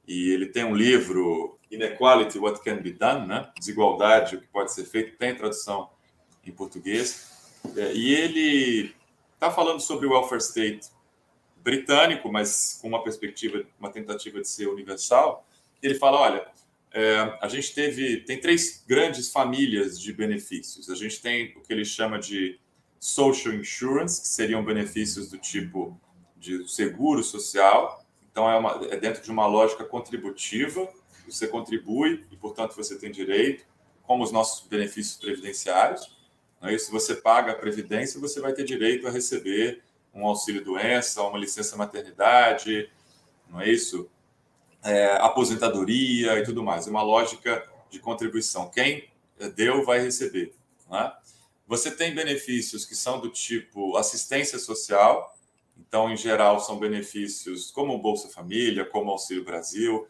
[0.06, 3.50] e ele tem um livro, Inequality, What Can Be Done, né?
[3.58, 5.90] Desigualdade, o que pode ser feito, tem tradução
[6.44, 7.58] em português.
[7.76, 8.94] É, e ele
[9.34, 10.88] está falando sobre o welfare state
[11.62, 15.46] britânico, mas com uma perspectiva, uma tentativa de ser universal.
[15.82, 16.46] Ele fala, olha,
[16.92, 20.88] é, a gente teve, tem três grandes famílias de benefícios.
[20.90, 22.60] A gente tem o que ele chama de
[23.00, 25.98] social insurance, que seriam benefícios do tipo
[26.36, 28.04] de seguro social.
[28.30, 30.88] Então, é, uma, é dentro de uma lógica contributiva,
[31.32, 33.64] você contribui e, portanto, você tem direito,
[34.02, 36.14] como os nossos benefícios previdenciários.
[36.60, 36.78] Não é?
[36.78, 39.82] Se você paga a previdência, você vai ter direito a receber
[40.12, 42.90] um auxílio-doença, uma licença-maternidade,
[43.48, 44.08] não é isso?
[44.82, 46.86] É, aposentadoria e tudo mais.
[46.86, 48.70] É uma lógica de contribuição.
[48.70, 49.08] Quem
[49.54, 50.54] deu vai receber.
[50.92, 51.12] É?
[51.66, 55.34] Você tem benefícios que são do tipo assistência social,
[55.76, 60.06] então, em geral, são benefícios como o Bolsa Família, como o Auxílio Brasil,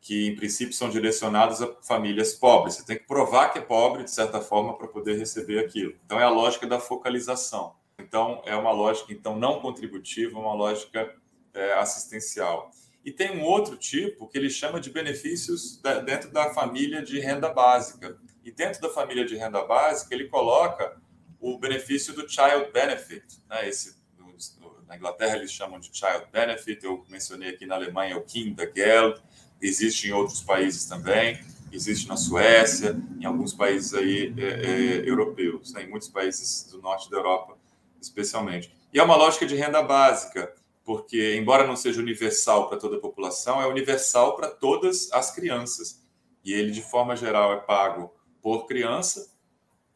[0.00, 2.74] que em princípio são direcionados a famílias pobres.
[2.74, 5.94] Você tem que provar que é pobre, de certa forma, para poder receber aquilo.
[6.04, 7.74] Então, é a lógica da focalização.
[7.98, 11.14] Então, é uma lógica então não contributiva, uma lógica
[11.54, 12.70] é, assistencial.
[13.04, 17.48] E tem um outro tipo que ele chama de benefícios dentro da família de renda
[17.48, 18.16] básica.
[18.44, 21.00] E dentro da família de renda básica, ele coloca
[21.40, 23.42] o benefício do Child Benefit.
[23.48, 23.68] Né?
[23.68, 28.22] Esse, no, na Inglaterra, eles chamam de Child Benefit, eu mencionei aqui na Alemanha o
[28.22, 29.20] Kindergeld,
[29.62, 31.40] existe em outros países também,
[31.72, 35.84] existe na Suécia, em alguns países aí é, é, europeus, né?
[35.84, 37.56] em muitos países do norte da Europa
[38.02, 38.74] especialmente.
[38.92, 40.52] E é uma lógica de renda básica,
[40.84, 46.02] porque, embora não seja universal para toda a população, é universal para todas as crianças.
[46.44, 49.32] E ele, de forma geral, é pago por criança.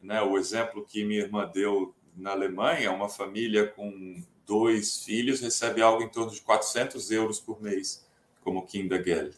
[0.01, 0.21] Né?
[0.21, 6.01] O exemplo que minha irmã deu na Alemanha, uma família com dois filhos recebe algo
[6.01, 8.07] em torno de 400 euros por mês,
[8.41, 9.35] como Kindergeld.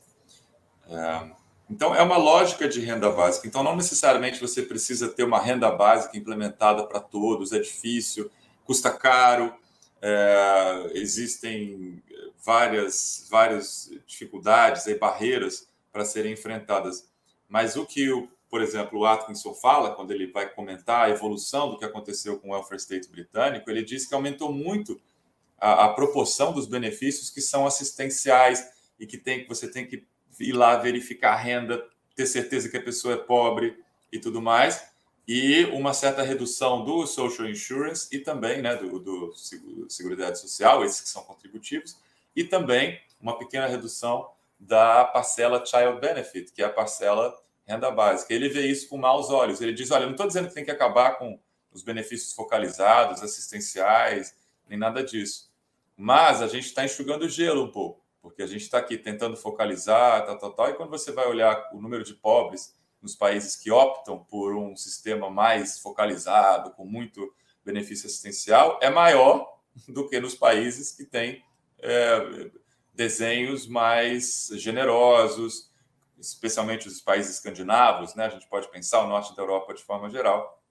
[0.90, 1.32] É,
[1.70, 3.48] então, é uma lógica de renda básica.
[3.48, 8.32] Então, não necessariamente você precisa ter uma renda básica implementada para todos, é difícil
[8.70, 9.52] custa caro,
[10.00, 12.04] é, existem
[12.46, 17.10] várias, várias dificuldades e barreiras para serem enfrentadas.
[17.48, 21.72] Mas o que, o, por exemplo, o Atkinson fala, quando ele vai comentar a evolução
[21.72, 25.02] do que aconteceu com o welfare state britânico, ele diz que aumentou muito
[25.58, 30.06] a, a proporção dos benefícios que são assistenciais e que tem, você tem que
[30.40, 31.84] ir lá verificar a renda,
[32.16, 33.78] ter certeza que a pessoa é pobre
[34.12, 34.90] e tudo mais
[35.32, 39.32] e uma certa redução do social insurance e também né, do, do
[39.88, 42.00] Seguridade Social, esses que são contributivos,
[42.36, 44.28] e também uma pequena redução
[44.60, 48.34] da parcela Child Benefit, que é a parcela renda básica.
[48.34, 49.62] Ele vê isso com maus olhos.
[49.62, 51.40] Ele diz: olha, não estou dizendo que tem que acabar com
[51.72, 54.36] os benefícios focalizados, assistenciais,
[54.68, 55.52] nem nada disso.
[55.96, 60.26] Mas a gente está enxugando gelo um pouco, porque a gente está aqui tentando focalizar,
[60.26, 63.72] tal, tal, tal, e quando você vai olhar o número de pobres nos países que
[63.72, 70.36] optam por um sistema mais focalizado, com muito benefício assistencial, é maior do que nos
[70.36, 71.44] países que têm
[71.80, 72.52] é,
[72.94, 75.72] desenhos mais generosos,
[76.18, 78.26] especialmente os países escandinavos, né?
[78.26, 80.62] A gente pode pensar o norte da Europa de forma geral,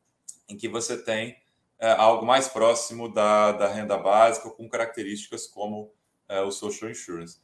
[0.48, 1.36] em que você tem
[1.78, 5.90] é, algo mais próximo da, da renda básica, com características como
[6.28, 7.38] é, o social insurance.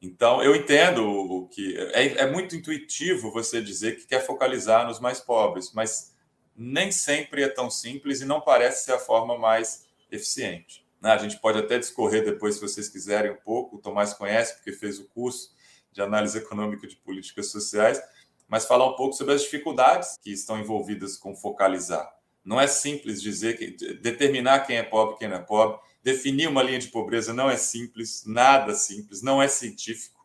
[0.00, 1.76] Então, eu entendo o que.
[1.94, 6.14] É, é, muito intuitivo você dizer que quer focalizar nos mais pobres, mas
[6.54, 10.86] nem sempre é tão simples e não parece ser a forma mais eficiente.
[11.00, 11.10] Né?
[11.10, 13.76] A gente pode até discorrer depois, se vocês quiserem, um pouco.
[13.76, 15.54] O Tomás conhece, porque fez o curso
[15.90, 18.02] de análise econômica de políticas sociais,
[18.48, 22.14] mas falar um pouco sobre as dificuldades que estão envolvidas com focalizar.
[22.44, 26.62] Não é simples dizer que determinar quem é pobre quem não é pobre Definir uma
[26.62, 30.22] linha de pobreza não é simples, nada simples, não é científico,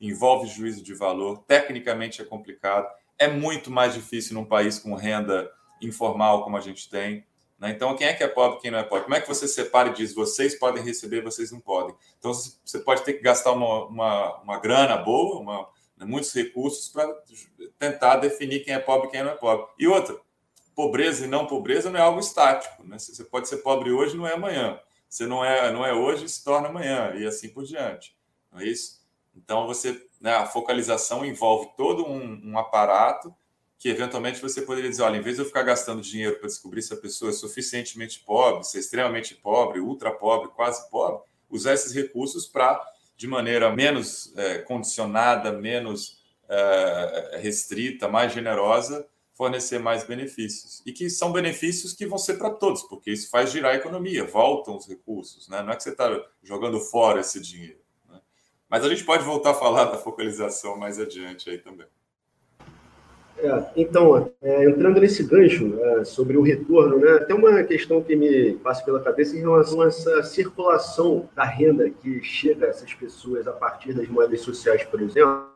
[0.00, 2.88] envolve juízo de valor, tecnicamente é complicado,
[3.18, 7.26] é muito mais difícil num país com renda informal como a gente tem.
[7.58, 7.70] Né?
[7.72, 9.04] Então, quem é que é pobre quem não é pobre?
[9.04, 11.94] Como é que você separa e diz vocês podem receber, vocês não podem?
[12.18, 15.68] Então, você pode ter que gastar uma, uma, uma grana boa, uma,
[15.98, 17.14] né, muitos recursos para
[17.78, 19.66] tentar definir quem é pobre e quem não é pobre.
[19.78, 20.18] E outra,
[20.74, 22.82] pobreza e não pobreza não é algo estático.
[22.82, 22.98] Né?
[22.98, 24.80] Você pode ser pobre hoje, não é amanhã
[25.14, 28.16] você não é, não é hoje, se torna amanhã, e assim por diante.
[28.50, 29.00] Não é isso?
[29.36, 33.32] Então, você, né, a focalização envolve todo um, um aparato
[33.78, 36.82] que, eventualmente, você poderia dizer: olha, em vez de eu ficar gastando dinheiro para descobrir
[36.82, 41.74] se a pessoa é suficientemente pobre, se é extremamente pobre, ultra pobre, quase pobre, usar
[41.74, 42.84] esses recursos para,
[43.16, 50.82] de maneira menos é, condicionada, menos é, restrita, mais generosa, fornecer mais benefícios.
[50.86, 54.24] E que são benefícios que vão ser para todos, porque isso faz girar a economia,
[54.24, 55.48] voltam os recursos.
[55.48, 55.62] Né?
[55.62, 57.78] Não é que você está jogando fora esse dinheiro.
[58.08, 58.18] Né?
[58.68, 61.86] Mas a gente pode voltar a falar da focalização mais adiante aí também.
[63.36, 68.14] É, então, é, entrando nesse gancho é, sobre o retorno, né, tem uma questão que
[68.14, 72.94] me passa pela cabeça em relação a essa circulação da renda que chega a essas
[72.94, 75.52] pessoas a partir das moedas sociais, por exemplo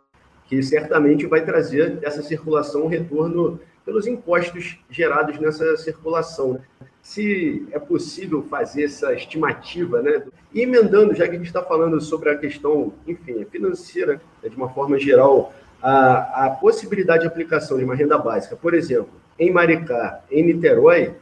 [0.49, 6.53] que certamente vai trazer essa circulação um retorno pelos impostos gerados nessa circulação.
[6.53, 6.61] Né?
[7.01, 10.25] Se é possível fazer essa estimativa, né?
[10.53, 14.57] E emendando, já que a gente está falando sobre a questão, enfim, financeira, né, de
[14.57, 19.09] uma forma geral, a, a possibilidade de aplicação de uma renda básica, por exemplo,
[19.39, 21.15] em Maricá, em Niterói,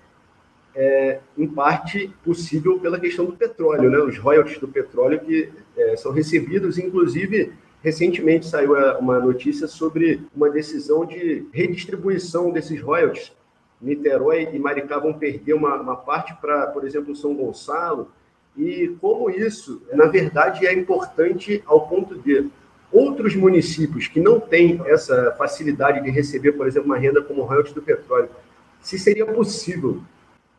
[0.75, 3.99] é, em parte possível pela questão do petróleo, né?
[3.99, 7.53] Os royalties do petróleo que é, são recebidos, inclusive
[7.87, 13.31] Recentemente saiu uma notícia sobre uma decisão de redistribuição desses royalties.
[13.81, 18.11] Niterói e Maricá vão perder uma, uma parte para, por exemplo, São Gonçalo.
[18.57, 22.51] E como isso, na verdade, é importante ao ponto de
[22.91, 27.73] outros municípios que não têm essa facilidade de receber, por exemplo, uma renda como royalties
[27.73, 28.31] do petróleo,
[28.81, 30.03] se seria possível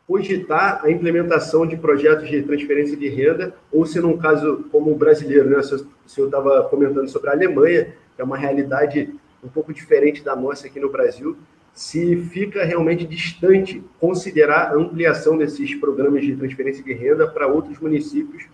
[0.08, 4.96] cogitar a implementação de projetos de transferência de renda, ou se num caso como o
[4.96, 5.58] brasileiro, né?
[5.58, 10.36] O senhor estava comentando sobre a Alemanha, que é uma realidade um pouco diferente da
[10.36, 11.38] nossa aqui no Brasil,
[11.74, 17.78] se fica realmente distante considerar a ampliação desses programas de transferência de renda para outros
[17.80, 18.46] municípios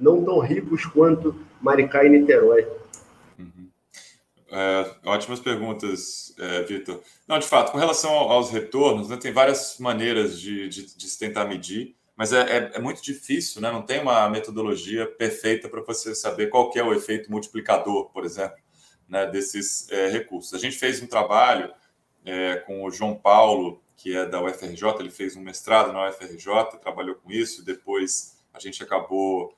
[0.00, 2.66] não tão ricos quanto Maricá e Niterói.
[4.54, 7.00] É, ótimas perguntas, é, Vitor.
[7.26, 11.18] Não, de fato, com relação aos retornos, né, tem várias maneiras de, de, de se
[11.18, 13.72] tentar medir, mas é, é, é, muito difícil, né?
[13.72, 18.58] não tem uma metodologia perfeita para você saber qual é o efeito multiplicador, por exemplo,
[19.08, 20.52] né, desses é, recursos.
[20.52, 21.72] A gente fez um trabalho
[22.22, 26.78] é, com o João Paulo, que é da UFRJ, ele fez um mestrado na UFRJ,
[26.78, 29.56] trabalhou com isso, depois a gente acabou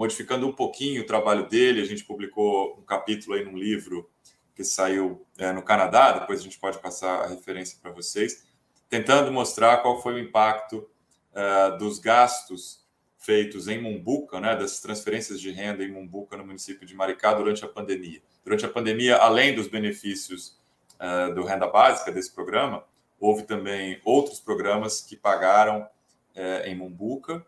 [0.00, 1.82] modificando um pouquinho o trabalho dele.
[1.82, 4.08] A gente publicou um capítulo aí num livro
[4.54, 8.46] que saiu é, no Canadá, depois a gente pode passar a referência para vocês,
[8.88, 10.88] tentando mostrar qual foi o impacto
[11.32, 12.82] uh, dos gastos
[13.18, 17.62] feitos em Mumbuca, né, das transferências de renda em Mumbuca, no município de Maricá, durante
[17.62, 18.22] a pandemia.
[18.42, 20.58] Durante a pandemia, além dos benefícios
[20.98, 22.84] uh, do renda básica desse programa,
[23.18, 27.44] houve também outros programas que pagaram uh, em Mumbuca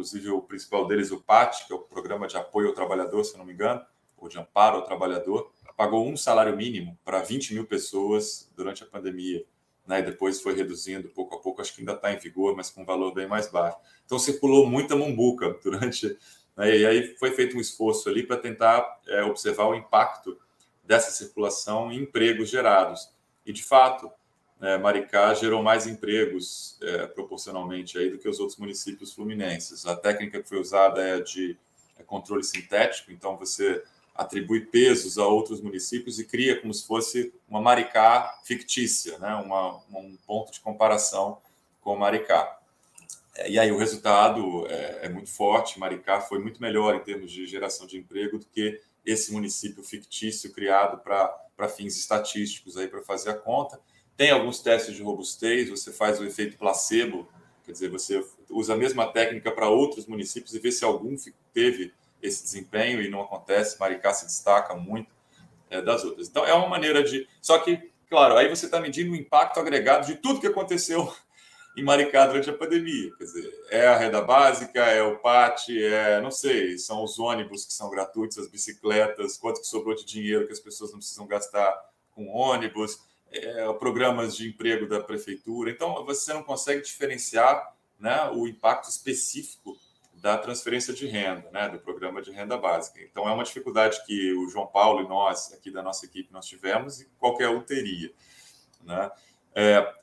[0.00, 3.36] inclusive o principal deles, o PAT, que é o Programa de Apoio ao Trabalhador, se
[3.36, 3.84] não me engano,
[4.16, 8.86] ou de Amparo ao Trabalhador, pagou um salário mínimo para 20 mil pessoas durante a
[8.86, 9.44] pandemia.
[9.86, 10.00] Né?
[10.00, 12.82] E depois foi reduzindo pouco a pouco, acho que ainda está em vigor, mas com
[12.82, 13.76] um valor bem mais baixo.
[14.06, 16.18] Então circulou muita mumbuca durante.
[16.56, 16.78] Né?
[16.78, 20.38] E aí foi feito um esforço ali para tentar é, observar o impacto
[20.82, 23.10] dessa circulação em empregos gerados.
[23.44, 24.10] E, de fato,
[24.60, 29.86] é, Maricá gerou mais empregos é, proporcionalmente aí do que os outros municípios fluminenses.
[29.86, 31.56] A técnica que foi usada é de
[31.98, 33.82] é controle sintético, então você
[34.14, 39.34] atribui pesos a outros municípios e cria como se fosse uma Maricá fictícia, né?
[39.36, 41.38] uma, um ponto de comparação
[41.80, 42.58] com Maricá.
[43.34, 45.78] É, e aí o resultado é, é muito forte.
[45.78, 50.52] Maricá foi muito melhor em termos de geração de emprego do que esse município fictício
[50.52, 53.80] criado para fins estatísticos aí para fazer a conta.
[54.20, 57.26] Tem alguns testes de robustez, você faz o efeito placebo,
[57.64, 61.16] quer dizer, você usa a mesma técnica para outros municípios e vê se algum
[61.54, 61.90] teve
[62.22, 63.80] esse desempenho e não acontece.
[63.80, 65.08] Maricá se destaca muito
[65.70, 66.28] é, das outras.
[66.28, 67.26] Então, é uma maneira de.
[67.40, 71.10] Só que, claro, aí você está medindo o impacto agregado de tudo que aconteceu
[71.74, 73.10] em Maricá durante a pandemia.
[73.16, 77.64] Quer dizer, é a renda básica, é o PAT, é, não sei, são os ônibus
[77.64, 81.26] que são gratuitos, as bicicletas, quanto que sobrou de dinheiro que as pessoas não precisam
[81.26, 81.74] gastar
[82.14, 85.70] com ônibus é, programas de emprego da prefeitura.
[85.70, 89.76] Então, você não consegue diferenciar né, o impacto específico
[90.14, 93.00] da transferência de renda, né, do programa de renda básica.
[93.00, 96.46] Então, é uma dificuldade que o João Paulo e nós, aqui da nossa equipe, nós
[96.46, 98.12] tivemos e qualquer um teria.
[98.84, 99.10] Né?
[99.54, 99.94] É,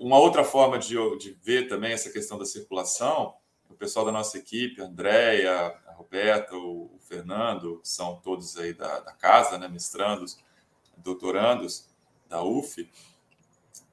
[0.00, 3.34] uma outra forma de, de, ver também essa questão da circulação,
[3.68, 5.52] o pessoal da nossa equipe, a Andréia,
[5.86, 10.38] a Roberta, o, o Fernando, são todos aí da, da casa, né, mestrandos,
[10.96, 11.91] doutorandos,
[12.32, 12.90] da UF,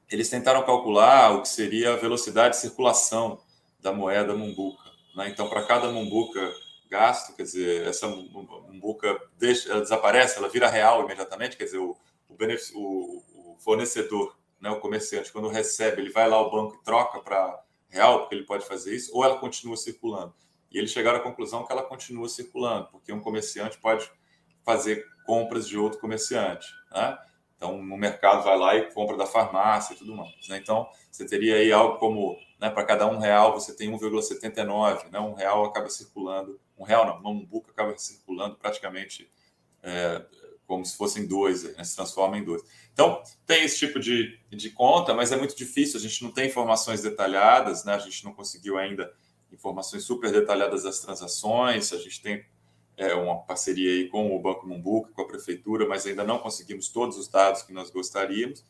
[0.10, 3.42] eles tentaram calcular o que seria a velocidade de circulação
[3.82, 4.90] da moeda mumbuca.
[5.14, 5.30] Né?
[5.30, 6.52] Então, para cada mumbuca
[6.90, 11.96] gasto, quer dizer, essa mumbuca deixa, ela desaparece, ela vira real imediatamente, quer dizer, o,
[12.28, 12.36] o,
[12.74, 17.20] o, o fornecedor, né, o comerciante, quando recebe, ele vai lá ao banco e troca
[17.20, 20.34] para real, porque ele pode fazer isso, ou ela continua circulando.
[20.72, 24.10] E eles chegaram à conclusão que ela continua circulando, porque um comerciante pode
[24.64, 26.68] fazer compras de outro comerciante.
[26.92, 27.18] Né?
[27.60, 30.48] Então, no mercado vai lá e compra da farmácia e tudo mais.
[30.48, 30.58] Né?
[30.58, 35.20] Então, você teria aí algo como, né, para cada um real você tem 1,79, né?
[35.20, 39.30] um real acaba circulando, um real não, uma mumbuca acaba circulando praticamente
[39.84, 40.26] é,
[40.66, 41.84] como se fossem dois, né?
[41.84, 42.64] se transforma em dois.
[42.94, 46.48] Então, tem esse tipo de, de conta, mas é muito difícil, a gente não tem
[46.48, 47.94] informações detalhadas, né?
[47.94, 49.14] a gente não conseguiu ainda
[49.52, 52.46] informações super detalhadas das transações, a gente tem
[53.00, 56.90] é, uma parceria aí com o Banco Mumbuca, com a Prefeitura, mas ainda não conseguimos
[56.90, 58.64] todos os dados que nós gostaríamos.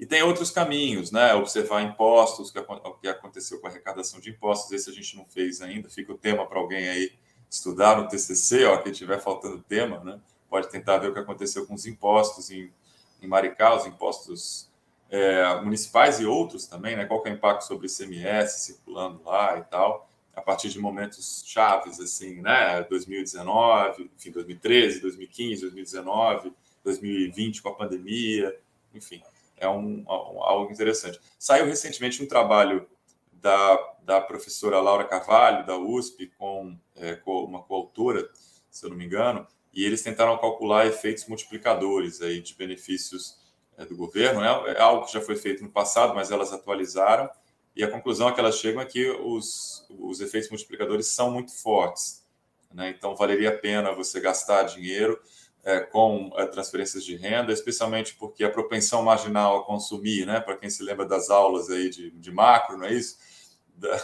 [0.00, 1.34] E tem outros caminhos, né?
[1.34, 5.60] Observar impostos, o que aconteceu com a arrecadação de impostos, esse a gente não fez
[5.60, 7.12] ainda, fica o tema para alguém aí
[7.50, 10.18] estudar no TCC, ó, que tiver faltando tema, né?
[10.48, 12.72] Pode tentar ver o que aconteceu com os impostos em,
[13.20, 14.70] em Maricá, os impostos
[15.10, 17.04] é, municipais e outros também, né?
[17.04, 21.98] Qual é o impacto sobre ICMS circulando lá e tal, a partir de momentos chaves,
[21.98, 22.84] assim, né?
[22.84, 26.52] 2019, enfim, 2013, 2015, 2019,
[26.84, 28.56] 2020 com a pandemia,
[28.94, 29.20] enfim
[29.56, 31.20] é um, algo interessante.
[31.38, 32.86] Saiu recentemente um trabalho
[33.32, 38.28] da, da professora Laura Carvalho, da USP, com, é, com uma coautora,
[38.70, 43.38] se eu não me engano, e eles tentaram calcular efeitos multiplicadores aí de benefícios
[43.76, 44.40] é, do governo.
[44.40, 44.74] Né?
[44.74, 47.28] É algo que já foi feito no passado, mas elas atualizaram,
[47.76, 52.24] e a conclusão que elas chegam é que os, os efeitos multiplicadores são muito fortes.
[52.72, 52.88] Né?
[52.96, 55.20] Então, valeria a pena você gastar dinheiro
[55.62, 60.56] é, com é, transferências de renda, especialmente porque a propensão marginal a consumir, né, para
[60.56, 63.18] quem se lembra das aulas aí de, de macro, não é isso?
[63.74, 64.02] Da,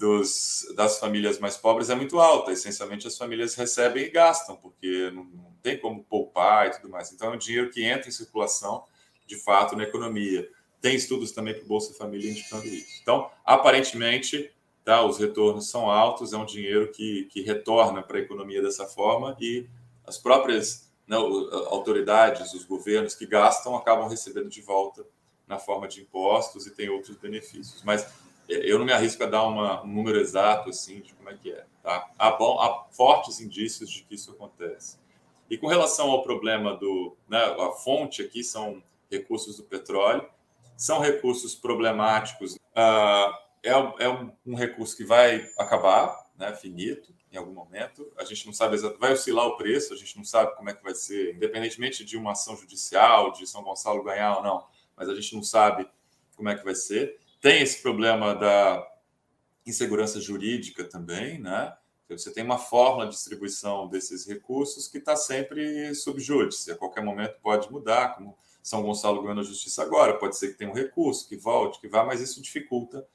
[0.00, 2.52] dos, das famílias mais pobres é muito alta.
[2.52, 7.12] Essencialmente, as famílias recebem e gastam, porque não, não tem como poupar e tudo mais.
[7.12, 8.84] Então, é um dinheiro que entra em circulação,
[9.26, 10.48] de fato, na economia.
[10.80, 13.00] Tem estudos também para o Bolsa Família indicando isso.
[13.02, 14.50] Então, aparentemente,
[14.84, 18.86] tá, os retornos são altos, é um dinheiro que, que retorna para a economia dessa
[18.86, 19.66] forma e
[20.06, 25.04] as próprias né, autoridades, os governos que gastam acabam recebendo de volta
[25.46, 27.82] na forma de impostos e tem outros benefícios.
[27.82, 28.06] Mas
[28.48, 31.34] é, eu não me arrisco a dar uma, um número exato assim de como é
[31.34, 31.64] que é.
[31.82, 32.08] Tá?
[32.18, 34.98] Há, bom, há fortes indícios de que isso acontece.
[35.50, 40.24] E com relação ao problema do, né, a fonte aqui são recursos do petróleo,
[40.80, 42.54] são recursos problemáticos.
[42.54, 48.10] Uh, é, é um, um recurso que vai acabar, né, finito em algum momento.
[48.16, 50.74] A gente não sabe exatamente, vai oscilar o preço, a gente não sabe como é
[50.74, 54.66] que vai ser, independentemente de uma ação judicial, de São Gonçalo ganhar ou não,
[54.96, 55.86] mas a gente não sabe
[56.34, 57.20] como é que vai ser.
[57.42, 58.82] Tem esse problema da
[59.66, 61.76] insegurança jurídica também, né?
[62.08, 67.04] Você tem uma fórmula de distribuição desses recursos que está sempre sob júdice, a qualquer
[67.04, 70.74] momento pode mudar, como São Gonçalo ganhou na justiça agora, pode ser que tenha um
[70.74, 73.06] recurso que volte, que vá, mas isso dificulta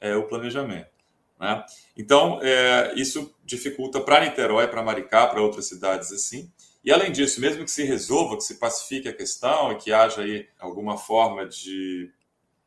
[0.00, 0.90] é, o planejamento.
[1.38, 1.64] Né?
[1.96, 6.50] Então, é, isso dificulta para Niterói, para Maricá, para outras cidades assim.
[6.84, 10.22] E além disso, mesmo que se resolva, que se pacifique a questão e que haja
[10.22, 12.10] aí alguma forma de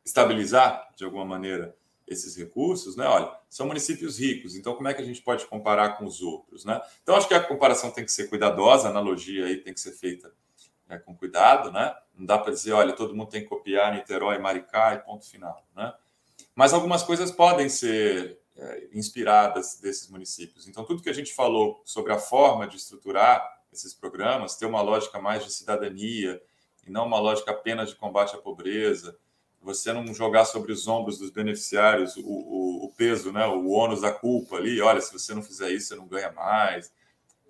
[0.04, 1.76] estabilizar de alguma maneira
[2.06, 3.06] esses recursos, né?
[3.06, 6.64] Olha, são municípios ricos, então como é que a gente pode comparar com os outros,
[6.64, 6.80] né?
[7.02, 9.92] Então acho que a comparação tem que ser cuidadosa, a analogia aí tem que ser
[9.92, 10.32] feita
[10.88, 11.94] né, com cuidado, né?
[12.14, 15.64] Não dá para dizer, olha, todo mundo tem que copiar Niterói, Maricá e ponto final,
[15.76, 15.92] né?
[16.54, 20.66] Mas algumas coisas podem ser é, inspiradas desses municípios.
[20.66, 24.80] Então, tudo que a gente falou sobre a forma de estruturar esses programas, ter uma
[24.80, 26.40] lógica mais de cidadania
[26.86, 29.16] e não uma lógica apenas de combate à pobreza,
[29.60, 34.00] você não jogar sobre os ombros dos beneficiários o, o, o peso, né, o ônus
[34.00, 36.92] da culpa ali, olha, se você não fizer isso, você não ganha mais.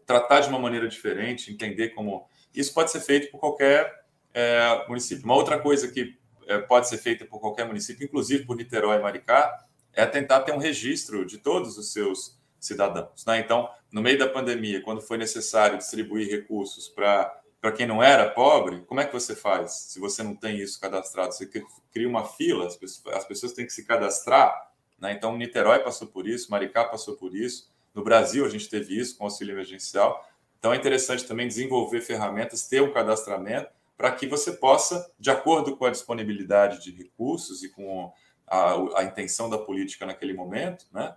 [0.07, 2.29] Tratar de uma maneira diferente, entender como.
[2.55, 5.25] Isso pode ser feito por qualquer é, município.
[5.25, 9.03] Uma outra coisa que é, pode ser feita por qualquer município, inclusive por Niterói e
[9.03, 13.25] Maricá, é tentar ter um registro de todos os seus cidadãos.
[13.27, 13.41] Né?
[13.41, 18.31] Então, no meio da pandemia, quando foi necessário distribuir recursos para para quem não era
[18.31, 21.35] pobre, como é que você faz se você não tem isso cadastrado?
[21.35, 21.45] Você
[21.93, 24.71] cria uma fila, as pessoas, as pessoas têm que se cadastrar.
[24.99, 25.13] Né?
[25.13, 27.69] Então, Niterói passou por isso, Maricá passou por isso.
[27.93, 30.25] No Brasil, a gente teve isso com auxílio emergencial.
[30.59, 35.77] Então, é interessante também desenvolver ferramentas, ter um cadastramento, para que você possa, de acordo
[35.77, 38.13] com a disponibilidade de recursos e com
[38.47, 41.17] a, a intenção da política naquele momento, né?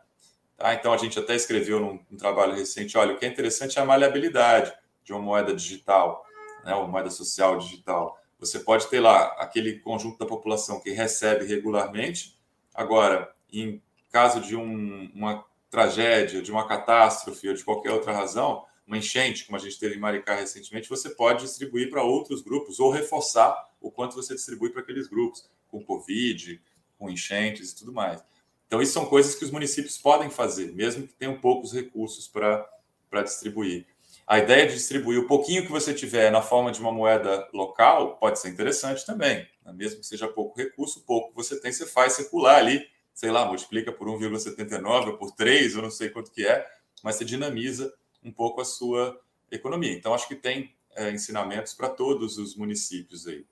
[0.57, 0.73] Tá?
[0.73, 3.81] Então a gente até escreveu num, num, trabalho recente, olha, o que é interessante é
[3.81, 4.73] a maleabilidade
[5.03, 6.25] de uma moeda digital,
[6.65, 6.73] né?
[6.73, 8.19] Uma moeda social digital.
[8.39, 12.35] Você pode ter lá aquele conjunto da população que recebe regularmente.
[12.73, 13.81] Agora, em
[14.11, 19.45] caso de um, uma tragédia, de uma catástrofe ou de qualquer outra razão, uma enchente,
[19.45, 23.55] como a gente teve em Maricá recentemente, você pode distribuir para outros grupos ou reforçar
[23.79, 26.61] o quanto você distribui para aqueles grupos, com Covid,
[26.99, 28.21] com enchentes e tudo mais.
[28.67, 33.23] Então, isso são coisas que os municípios podem fazer, mesmo que tenham poucos recursos para
[33.23, 33.87] distribuir.
[34.27, 38.17] a ideia de distribuir o pouquinho que você tiver na forma de uma moeda local
[38.17, 39.47] pode ser interessante também.
[39.65, 39.73] Né?
[39.73, 43.91] Mesmo que seja pouco recurso, pouco você tem, você faz circular ali, sei lá, multiplica
[43.91, 46.65] por 1,79 ou por 3, eu não sei quanto que é,
[47.01, 49.19] mas você dinamiza um pouco a sua
[49.51, 49.93] economia.
[49.93, 53.45] Então, acho que tem é, ensinamentos para todos os municípios aí.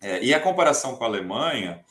[0.00, 1.84] É, e a comparação com a Alemanha,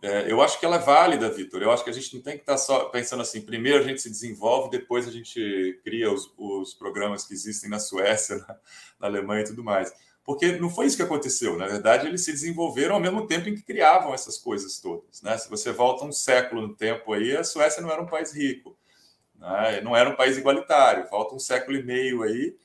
[0.00, 1.60] é, eu acho que ela é válida, Vitor.
[1.60, 3.86] Eu acho que a gente não tem que estar tá só pensando assim: primeiro a
[3.86, 8.56] gente se desenvolve, depois a gente cria os, os programas que existem na Suécia, na,
[9.00, 9.92] na, Alemanha e tudo mais.
[10.24, 11.56] Porque não foi isso que aconteceu.
[11.56, 15.22] Na verdade, eles se desenvolveram ao mesmo tempo em que criavam essas coisas todas.
[15.22, 15.36] Né?
[15.38, 18.77] Se você volta um século no tempo aí, a Suécia não era um país rico,
[19.38, 19.80] né?
[19.80, 21.08] não era um país igualitário.
[21.08, 22.56] Volta um século e meio aí.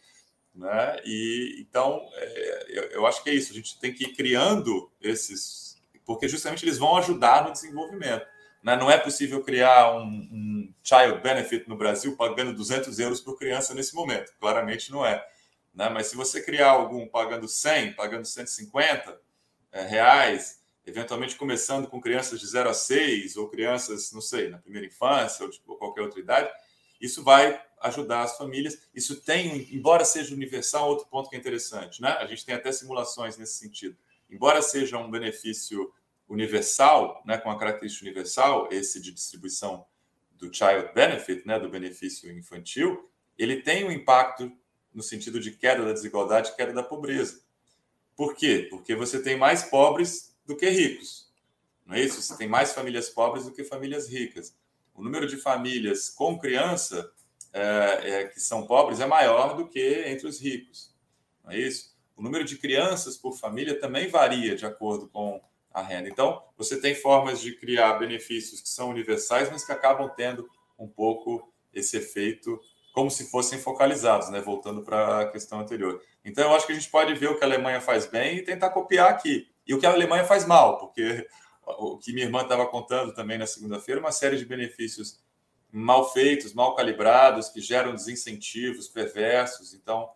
[0.53, 1.01] Né?
[1.05, 3.51] E então é, eu, eu acho que é isso.
[3.51, 5.73] A gente tem que ir criando esses
[6.05, 8.25] porque justamente eles vão ajudar no desenvolvimento.
[8.61, 8.75] Né?
[8.75, 13.73] Não é possível criar um, um, child benefit no Brasil pagando 200 euros por criança
[13.73, 14.33] nesse momento.
[14.39, 15.25] Claramente não é.
[15.73, 15.89] Né?
[15.89, 19.19] Mas se você criar algum pagando 100, pagando 150
[19.71, 24.57] é, reais, eventualmente começando com crianças de 0 a 6 ou crianças, não sei, na
[24.57, 26.49] primeira infância ou, tipo, qualquer outra idade,
[27.03, 28.87] isso vai ajudar as famílias.
[28.95, 32.09] Isso tem, embora seja universal, outro ponto que é interessante, né?
[32.19, 33.95] A gente tem até simulações nesse sentido
[34.33, 35.93] embora seja um benefício
[36.27, 39.85] universal, né, com a característica universal, esse de distribuição
[40.31, 44.51] do child benefit, né, do benefício infantil, ele tem um impacto
[44.91, 47.41] no sentido de queda da desigualdade, queda da pobreza.
[48.15, 48.67] Por quê?
[48.69, 51.31] Porque você tem mais pobres do que ricos.
[51.85, 52.21] Não é isso?
[52.21, 54.55] Você tem mais famílias pobres do que famílias ricas.
[54.93, 57.11] O número de famílias com criança
[57.51, 60.93] é, é, que são pobres é maior do que entre os ricos.
[61.43, 61.93] Não é isso?
[62.15, 65.41] O número de crianças por família também varia de acordo com
[65.73, 66.07] a renda.
[66.07, 70.87] Então, você tem formas de criar benefícios que são universais, mas que acabam tendo um
[70.87, 72.59] pouco esse efeito
[72.93, 74.39] como se fossem focalizados, né?
[74.39, 75.99] Voltando para a questão anterior.
[76.23, 78.43] Então, eu acho que a gente pode ver o que a Alemanha faz bem e
[78.43, 79.47] tentar copiar aqui.
[79.65, 81.27] E o que a Alemanha faz mal, porque
[81.65, 85.21] o que minha irmã estava contando também na segunda-feira, uma série de benefícios
[85.71, 89.73] mal feitos, mal calibrados, que geram desincentivos perversos.
[89.73, 90.11] Então,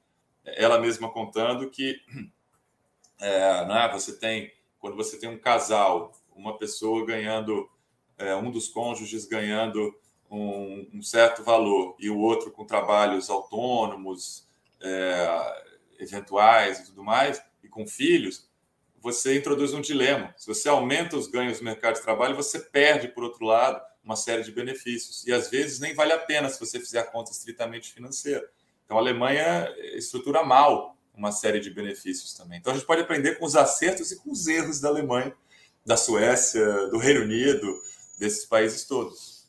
[0.45, 2.00] ela mesma contando que
[3.20, 7.70] é, né, você tem, quando você tem um casal, uma pessoa ganhando,
[8.18, 9.95] é, um dos cônjuges ganhando
[10.30, 14.48] um, um, certo valor e o outro com trabalhos autônomos,
[14.80, 15.64] é,
[16.00, 18.47] eventuais e tudo mais, e com filhos,
[19.08, 20.34] você introduz um dilema.
[20.38, 24.18] Se você aumenta os ganhos no mercado de trabalho, você perde, por outro lado, uma
[24.18, 25.26] série de benefícios.
[25.26, 28.45] E às vezes nem vale a pena se você fizer a conta estritamente financeira.
[28.84, 32.60] Então, a Alemanha estrutura mal uma série de benefícios também.
[32.60, 35.34] Então, a gente pode aprender com os acertos e com os erros da Alemanha,
[35.86, 37.82] da Suécia, do Reino Unido,
[38.20, 39.47] desses países todos.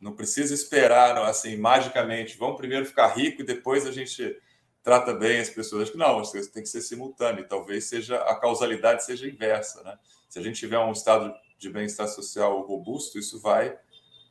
[0.00, 4.34] Não precisa esperar, assim, magicamente, vamos primeiro ficar rico e depois a gente
[4.82, 5.82] trata bem as pessoas.
[5.82, 7.46] Acho que não, tem que ser simultâneo.
[7.48, 9.82] Talvez seja a causalidade seja inversa.
[9.82, 9.98] Né?
[10.28, 13.76] Se a gente tiver um estado de bem-estar social robusto, isso vai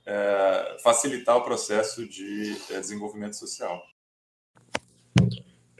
[0.05, 3.83] é, facilitar o processo de é, desenvolvimento social.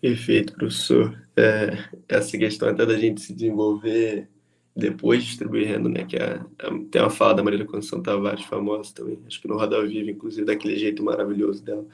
[0.02, 1.18] Perfeito, professor.
[1.36, 4.30] É, essa questão até da gente se desenvolver
[4.76, 6.06] depois de distribuir renda, né?
[6.06, 9.58] Que é, é, tem uma fala da Maria Conceição Tavares famosa também, acho que no
[9.58, 11.86] Roda Viva, inclusive, daquele jeito maravilhoso dela,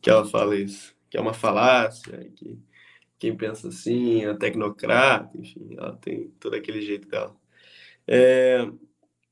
[0.00, 2.58] que ela fala isso, que é uma falácia, que
[3.18, 7.36] quem pensa assim é tecnocrata, enfim, ela tem todo aquele jeito dela.
[8.06, 8.66] É,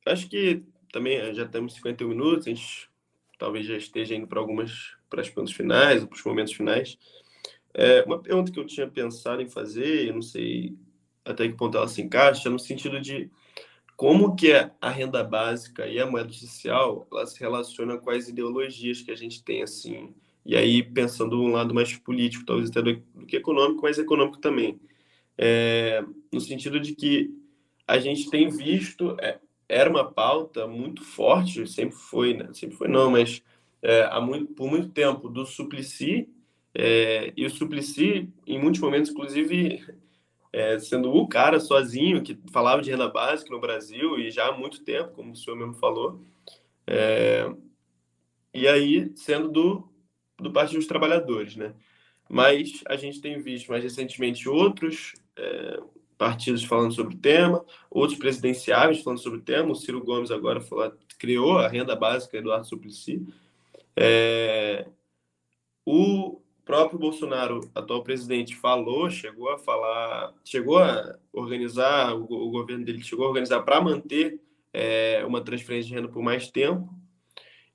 [0.06, 0.62] acho que
[0.92, 2.90] também já temos 51 minutos, a gente
[3.38, 6.98] talvez já esteja indo para algumas para os pontos finais, para os momentos finais.
[7.72, 10.76] É, uma pergunta que eu tinha pensado em fazer, eu não sei
[11.24, 13.30] até que ponto ela se encaixa, no sentido de
[13.96, 19.02] como que a renda básica e a moeda social ela se relaciona com as ideologias
[19.02, 20.14] que a gente tem, assim,
[20.48, 24.38] e aí pensando um lado mais político, talvez até do, do que econômico, mas econômico
[24.38, 24.80] também.
[25.36, 27.30] É, no sentido de que
[27.86, 29.38] a gente tem visto, é,
[29.68, 32.48] era uma pauta muito forte, sempre foi, né?
[32.54, 33.42] sempre foi não, mas
[33.82, 36.26] é, há muito, por muito tempo, do Suplicy,
[36.74, 39.84] é, e o Suplicy, em muitos momentos, inclusive,
[40.50, 44.56] é, sendo o cara sozinho que falava de renda básica no Brasil e já há
[44.56, 46.24] muito tempo, como o senhor mesmo falou.
[46.86, 47.52] É,
[48.54, 49.87] e aí, sendo do,
[50.38, 51.74] do Partido dos Trabalhadores, né?
[52.28, 55.80] Mas a gente tem visto mais recentemente outros é,
[56.18, 59.70] partidos falando sobre o tema, outros presidenciáveis falando sobre o tema.
[59.70, 63.26] O Ciro Gomes agora falou, criou a renda básica Eduardo Suplicy.
[63.96, 64.86] É,
[65.86, 72.84] o próprio Bolsonaro, atual presidente, falou, chegou a falar, chegou a organizar, o, o governo
[72.84, 74.38] dele chegou a organizar para manter
[74.72, 76.92] é, uma transferência de renda por mais tempo.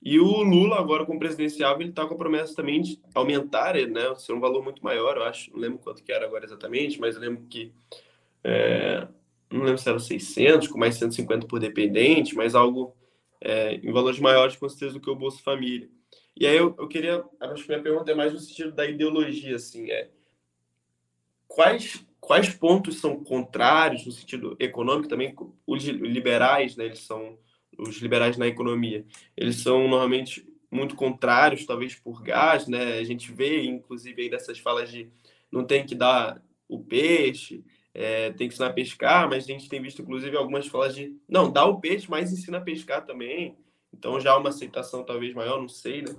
[0.05, 4.13] E o Lula, agora como presidencial, ele está com a promessa também de aumentar, né,
[4.15, 5.49] ser um valor muito maior, eu acho.
[5.51, 7.71] Não lembro quanto que era agora exatamente, mas lembro que.
[8.43, 9.07] É,
[9.49, 12.93] não lembro se era 600, com mais 150 por dependente, mas algo
[13.39, 15.89] é, em valores maiores, com certeza, do que o Bolsa Família.
[16.35, 17.23] E aí eu, eu queria.
[17.39, 19.89] Acho que minha pergunta é mais no sentido da ideologia, assim.
[19.89, 20.09] É,
[21.47, 25.33] quais, quais pontos são contrários no sentido econômico também?
[25.65, 27.37] Os liberais, né, eles são
[27.77, 29.05] os liberais na economia,
[29.35, 32.97] eles são normalmente muito contrários, talvez por gás, né?
[32.97, 35.09] A gente vê, inclusive, aí dessas falas de
[35.51, 37.63] não tem que dar o peixe,
[37.93, 41.15] é, tem que ensinar a pescar, mas a gente tem visto, inclusive, algumas falas de
[41.29, 43.55] não, dá o peixe, mas ensina a pescar também.
[43.93, 46.15] Então já há uma aceitação talvez maior, não sei, né?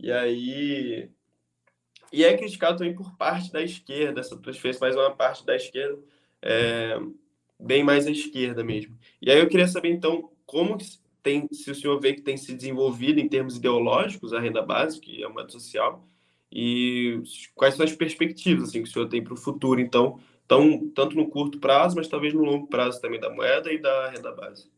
[0.00, 1.08] E aí.
[2.12, 5.98] E é criticado também por parte da esquerda, essa transferência, mas uma parte da esquerda
[6.42, 6.98] é,
[7.58, 8.96] bem mais à esquerda mesmo.
[9.20, 10.86] E aí eu queria saber, então, como que
[11.22, 15.06] tem, se o senhor vê que tem se desenvolvido em termos ideológicos a renda básica
[15.10, 16.06] e a moeda social,
[16.52, 17.20] e
[17.54, 21.16] quais são as perspectivas assim, que o senhor tem para o futuro, então, tão, tanto
[21.16, 24.68] no curto prazo, mas talvez no longo prazo também da moeda e da renda básica.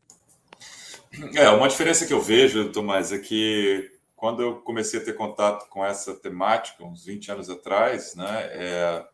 [1.34, 5.68] É, uma diferença que eu vejo, Tomás, é que quando eu comecei a ter contato
[5.68, 9.06] com essa temática, uns 20 anos atrás, né, é,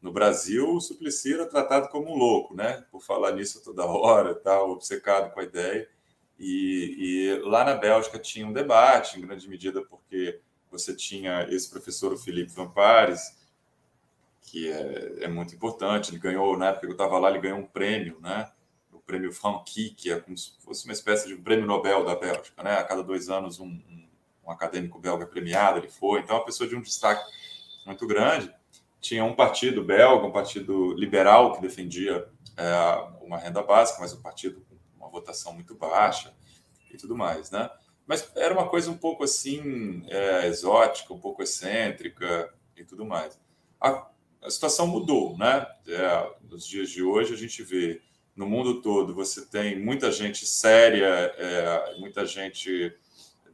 [0.00, 4.34] no Brasil, o Suplicy era tratado como um louco, né, por falar nisso toda hora,
[4.34, 5.88] tal, obcecado com a ideia.
[6.44, 11.70] E, e lá na Bélgica tinha um debate, em grande medida porque você tinha esse
[11.70, 13.38] professor, o Felipe Van Pares,
[14.40, 16.10] que é, é, muito importante.
[16.10, 18.50] Ele ganhou, na época que eu estava lá, ele ganhou um prêmio, né?
[18.92, 22.60] O prêmio Franqui, que é como se fosse uma espécie de prêmio Nobel da Bélgica,
[22.60, 22.74] né?
[22.74, 24.08] A cada dois anos, um, um,
[24.44, 26.22] um acadêmico belga premiado, ele foi.
[26.22, 27.24] Então, é uma pessoa de um destaque
[27.86, 28.52] muito grande.
[29.00, 34.20] Tinha um partido belga, um partido liberal, que defendia é, uma renda básica, mas um
[34.20, 34.60] partido
[35.12, 36.34] votação muito baixa
[36.90, 37.70] e tudo mais, né?
[38.06, 43.38] Mas era uma coisa um pouco assim, é, exótica, um pouco excêntrica e tudo mais.
[43.80, 44.08] A,
[44.42, 45.66] a situação mudou, né?
[45.86, 48.02] É, nos dias de hoje a gente vê
[48.34, 52.96] no mundo todo você tem muita gente séria, é, muita gente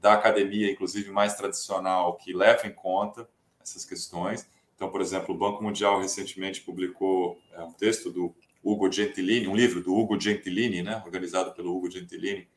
[0.00, 3.28] da academia, inclusive mais tradicional, que leva em conta
[3.60, 4.48] essas questões.
[4.74, 8.32] Então, por exemplo, o Banco Mundial recentemente publicou é, um texto do
[8.62, 12.48] Hugo Gentilini, um livro do Hugo Gentilini, né, organizado pelo Hugo Gentilini,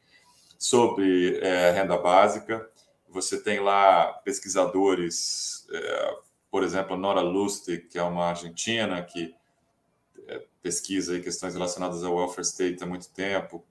[0.57, 2.69] sobre é, renda básica.
[3.09, 6.17] Você tem lá pesquisadores, é,
[6.49, 9.33] por exemplo, Nora Lustig, que é uma argentina que
[10.27, 13.65] é, pesquisa questões relacionadas ao welfare state há muito tempo,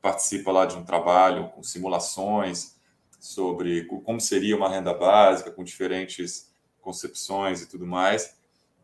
[0.00, 2.76] participa lá de um trabalho com simulações
[3.18, 8.35] sobre como seria uma renda básica, com diferentes concepções e tudo mais.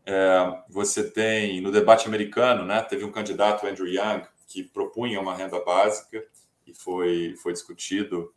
[0.05, 5.35] É, você tem, no debate americano, né, teve um candidato, Andrew Young, que propunha uma
[5.35, 6.23] renda básica,
[6.67, 8.33] e foi, foi discutido.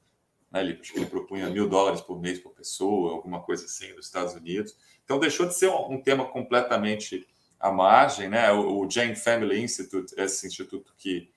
[0.51, 3.93] Né, ele, acho que ele propunha mil dólares por mês por pessoa, alguma coisa assim,
[3.95, 4.77] nos Estados Unidos.
[5.05, 7.27] Então, deixou de ser um, um tema completamente
[7.59, 8.29] à margem.
[8.29, 8.51] Né?
[8.53, 11.31] O, o, Jane Family Institute, esse instituto que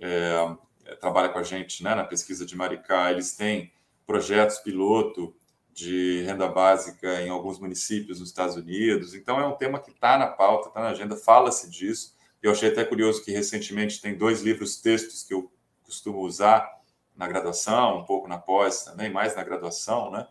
[0.00, 0.56] é,
[1.00, 3.72] trabalha com a gente né, na pesquisa de Maricá, eles têm
[4.06, 5.34] projetos piloto
[5.74, 9.12] de renda básica em alguns municípios nos Estados Unidos.
[9.12, 12.14] Então, é um tema que está na pauta, está na agenda, fala-se disso.
[12.40, 15.50] Eu achei até curioso que recentemente tem dois livros textos que eu
[15.82, 16.70] costumo usar
[17.16, 20.26] na graduação, um pouco na pós também, mais na graduação, né?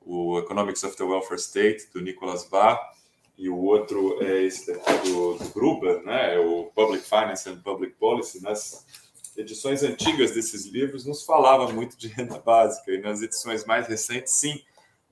[0.00, 2.78] O Economics of the Welfare State, do Nicholas Barr,
[3.36, 4.72] e o outro é esse
[5.04, 6.34] do, do Gruber, né?
[6.34, 8.42] É o Public Finance and Public Policy.
[8.42, 8.84] Nas
[9.36, 14.32] edições antigas desses livros, nos falava muito de renda básica, e nas edições mais recentes,
[14.32, 14.62] sim.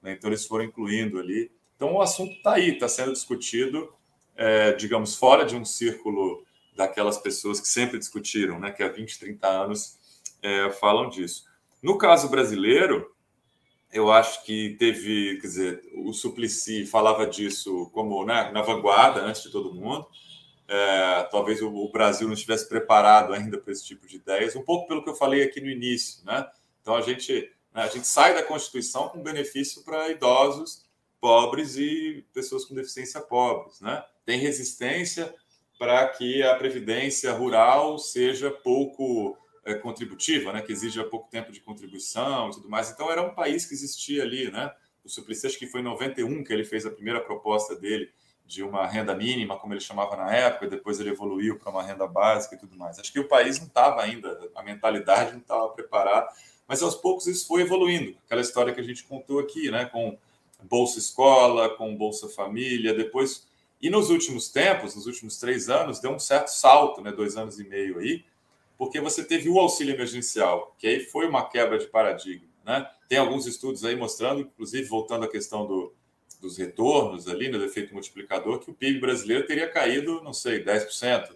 [0.02, 0.12] Né?
[0.12, 1.50] Então, eles foram incluindo ali.
[1.76, 3.92] Então, o assunto está aí, está sendo discutido,
[4.36, 6.44] é, digamos, fora de um círculo
[6.74, 9.98] daquelas pessoas que sempre discutiram, né, que há 20, 30 anos
[10.40, 11.44] é, falam disso.
[11.82, 13.12] No caso brasileiro,
[13.92, 19.42] eu acho que teve, quer dizer, o Suplicy falava disso como né, na vanguarda, antes
[19.42, 20.06] de todo mundo.
[20.68, 24.86] É, talvez o, Brasil não estivesse preparado ainda para esse tipo de ideias, um pouco
[24.86, 26.24] pelo que eu falei aqui no início.
[26.24, 26.46] Né?
[26.82, 27.50] Então, a gente,
[27.82, 30.86] a gente sai da Constituição com benefício para idosos
[31.20, 33.80] pobres e pessoas com deficiência pobres.
[33.80, 34.02] Né?
[34.24, 35.34] Tem resistência
[35.78, 41.60] para que a previdência rural seja pouco é, contributiva, né, que exija pouco tempo de
[41.60, 42.90] contribuição e tudo mais.
[42.90, 44.50] Então, era um país que existia ali.
[44.50, 44.72] Né?
[45.04, 48.10] O Suplicy, acho que foi em 91 que ele fez a primeira proposta dele
[48.44, 51.82] de uma renda mínima, como ele chamava na época, e depois ele evoluiu para uma
[51.82, 52.98] renda básica e tudo mais.
[52.98, 56.28] Acho que o país não estava ainda, a mentalidade não estava preparada,
[56.68, 58.14] mas aos poucos isso foi evoluindo.
[58.26, 60.16] Aquela história que a gente contou aqui, né, com
[60.62, 63.48] Bolsa Escola, com Bolsa Família, depois
[63.80, 67.60] e nos últimos tempos, nos últimos três anos, deu um certo salto, né, dois anos
[67.60, 68.24] e meio aí,
[68.76, 72.46] porque você teve o auxílio emergencial, que aí foi uma quebra de paradigma.
[72.64, 72.88] Né?
[73.08, 75.92] Tem alguns estudos aí mostrando, inclusive voltando à questão do,
[76.40, 80.64] dos retornos ali, no né, efeito multiplicador, que o PIB brasileiro teria caído, não sei,
[80.64, 81.30] 10%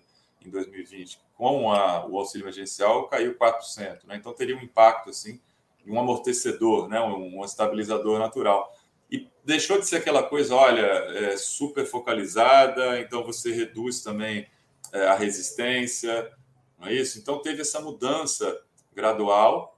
[0.45, 1.19] em 2020.
[1.43, 4.05] Com a, o auxílio emergencial, caiu 4%.
[4.05, 4.15] Né?
[4.15, 5.41] Então, teria um impacto, assim,
[5.85, 7.01] um amortecedor, né?
[7.01, 8.73] um, estabilizador natural.
[9.11, 14.47] E deixou de ser aquela coisa, olha, é, super focalizada, então você reduz também
[14.93, 16.31] é, a resistência,
[16.79, 17.19] não é isso?
[17.19, 18.63] Então, teve essa mudança
[18.95, 19.77] gradual.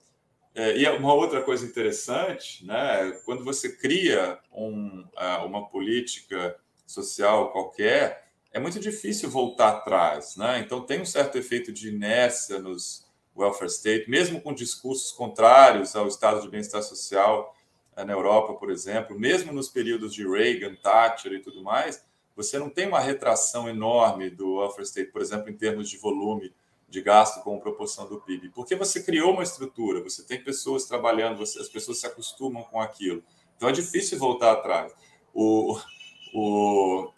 [0.55, 5.03] É, e uma outra coisa interessante, né, quando você cria um,
[5.47, 10.37] uma política social qualquer, é muito difícil voltar atrás.
[10.37, 10.61] Né?
[10.61, 13.05] Então, tem um certo efeito de inércia nos
[13.37, 17.53] welfare state, mesmo com discursos contrários ao estado de bem-estar social
[17.97, 22.05] é, na Europa, por exemplo, mesmo nos períodos de Reagan, Thatcher e tudo mais,
[22.37, 26.55] você não tem uma retração enorme do welfare state, por exemplo, em termos de volume
[26.89, 31.39] de gasto como proporção do PIB, porque você criou uma estrutura, você tem pessoas trabalhando,
[31.39, 33.21] você, as pessoas se acostumam com aquilo.
[33.57, 34.93] Então é difícil voltar atrás.
[35.33, 35.77] O,
[36.33, 37.11] o,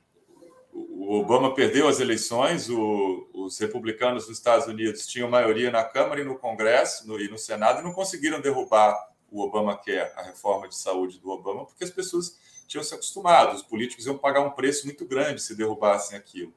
[0.77, 6.21] o Obama perdeu as eleições, o, os republicanos dos Estados Unidos tinham maioria na Câmara
[6.21, 8.95] e no Congresso no, e no Senado e não conseguiram derrubar
[9.31, 13.63] o Obamacare, a reforma de saúde do Obama, porque as pessoas tinham se acostumado, os
[13.63, 16.53] políticos iam pagar um preço muito grande se derrubassem aquilo.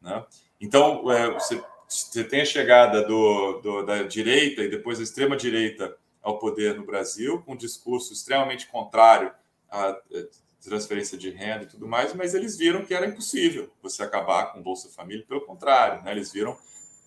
[0.00, 0.24] Né?
[0.60, 5.96] Então, é, você você tem a chegada do, do, da direita e depois da extrema-direita
[6.22, 9.32] ao poder no Brasil, com um discurso extremamente contrário
[9.68, 9.98] à
[10.68, 14.60] transferência de renda e tudo mais, mas eles viram que era impossível você acabar com
[14.60, 16.12] o Bolsa Família, pelo contrário, né?
[16.12, 16.56] eles viram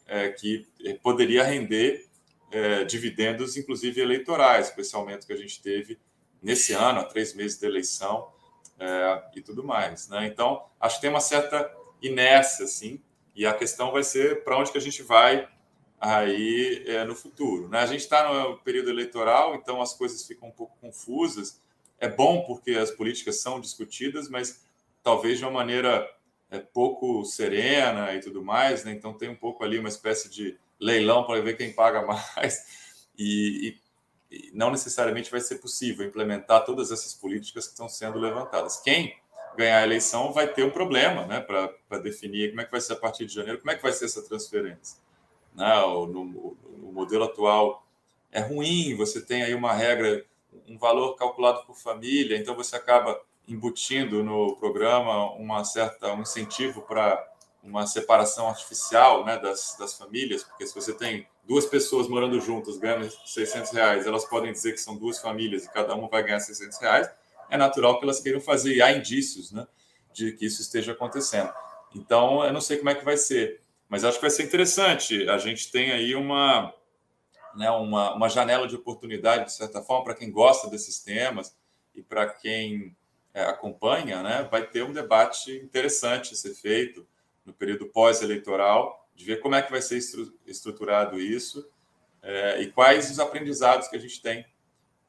[0.07, 0.67] é, que
[1.01, 2.07] poderia render
[2.51, 5.99] é, dividendos, inclusive eleitorais, com esse aumento que a gente teve
[6.41, 8.31] nesse ano, há três meses de eleição
[8.79, 10.07] é, e tudo mais.
[10.09, 10.27] Né?
[10.27, 13.01] Então, acho que tem uma certa inércia, assim,
[13.35, 15.47] e a questão vai ser para onde que a gente vai
[15.99, 17.69] aí é, no futuro.
[17.69, 17.79] Né?
[17.79, 21.61] A gente está no período eleitoral, então as coisas ficam um pouco confusas.
[21.99, 24.65] É bom porque as políticas são discutidas, mas
[25.01, 26.09] talvez de uma maneira
[26.49, 28.83] é, pouco serena e tudo mais.
[28.83, 28.91] Né?
[28.91, 32.01] Então tem um pouco ali uma espécie de leilão para ver quem paga
[32.35, 33.03] mais.
[33.17, 33.79] E,
[34.31, 38.77] e, e não necessariamente vai ser possível implementar todas essas políticas que estão sendo levantadas.
[38.81, 39.15] Quem
[39.55, 42.93] ganhar a eleição, vai ter um problema né, para definir como é que vai ser
[42.93, 44.97] a partir de janeiro, como é que vai ser essa transferência.
[45.53, 45.79] Né?
[45.81, 47.85] No, no, no modelo atual
[48.31, 50.25] é ruim, você tem aí uma regra,
[50.67, 56.81] um valor calculado por família, então você acaba embutindo no programa uma certa um incentivo
[56.81, 57.27] para
[57.63, 62.77] uma separação artificial né, das, das famílias, porque se você tem duas pessoas morando juntas
[62.77, 66.39] ganhando 600 reais, elas podem dizer que são duas famílias e cada uma vai ganhar
[66.39, 67.09] 600 reais,
[67.49, 69.67] é natural que elas queiram fazer, e há indícios né,
[70.13, 71.53] de que isso esteja acontecendo.
[71.95, 75.29] Então, eu não sei como é que vai ser, mas acho que vai ser interessante.
[75.29, 76.73] A gente tem aí uma,
[77.55, 81.55] né, uma, uma janela de oportunidade, de certa forma, para quem gosta desses temas
[81.95, 82.95] e para quem
[83.33, 87.05] é, acompanha, né, vai ter um debate interessante a ser feito
[87.45, 89.99] no período pós-eleitoral, de ver como é que vai ser
[90.45, 91.69] estruturado isso
[92.21, 94.45] é, e quais os aprendizados que a gente tem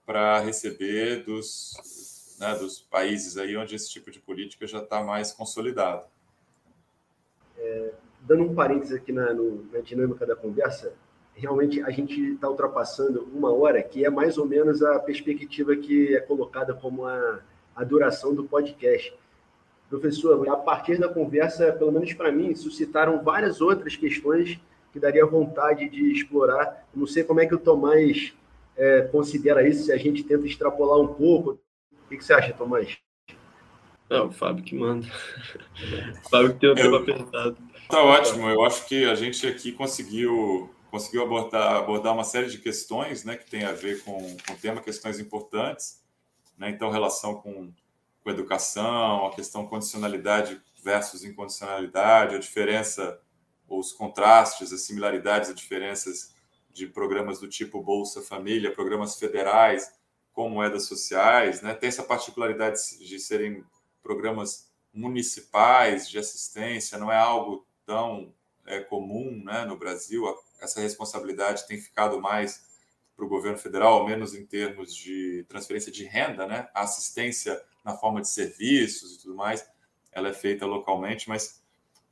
[0.04, 5.32] para receber dos, né, dos países aí onde esse tipo de política já está mais
[5.32, 6.06] consolidado.
[7.56, 10.94] É, dando um parênteses aqui na, no, na dinâmica da conversa,
[11.36, 16.14] realmente a gente está ultrapassando uma hora, que é mais ou menos a perspectiva que
[16.14, 17.40] é colocada como a,
[17.74, 19.14] a duração do podcast.
[19.90, 24.58] Professor, a partir da conversa, pelo menos para mim, suscitaram várias outras questões
[24.92, 26.86] que daria vontade de explorar.
[26.94, 28.32] Não sei como é que o Tomás
[28.76, 31.58] é, considera isso, se a gente tenta extrapolar um pouco,
[31.92, 32.96] o que, que você acha, Tomás?
[34.10, 35.06] É, o Fábio que manda.
[35.06, 37.56] o Fábio que tem o tempo apertado.
[37.88, 38.48] Tá ótimo.
[38.48, 43.36] Eu acho que a gente aqui conseguiu conseguiu abordar, abordar uma série de questões né,
[43.36, 46.00] que tem a ver com, o tema, questões importantes.
[46.56, 46.70] Né?
[46.70, 47.72] Então, relação com,
[48.22, 53.20] com educação, a questão condicionalidade versus incondicionalidade, a diferença,
[53.68, 56.32] os contrastes, as similaridades e diferenças
[56.72, 59.92] de programas do tipo Bolsa Família, programas federais,
[60.32, 61.74] com moedas sociais, né?
[61.74, 63.64] tem essa particularidade de serem
[64.00, 68.32] programas municipais de assistência, não é algo tão
[68.64, 70.28] é, comum né, no Brasil.
[70.64, 72.64] Essa responsabilidade tem ficado mais
[73.16, 76.68] para o governo federal, ao menos em termos de transferência de renda, né?
[76.74, 79.64] A assistência na forma de serviços e tudo mais,
[80.10, 81.62] ela é feita localmente, mas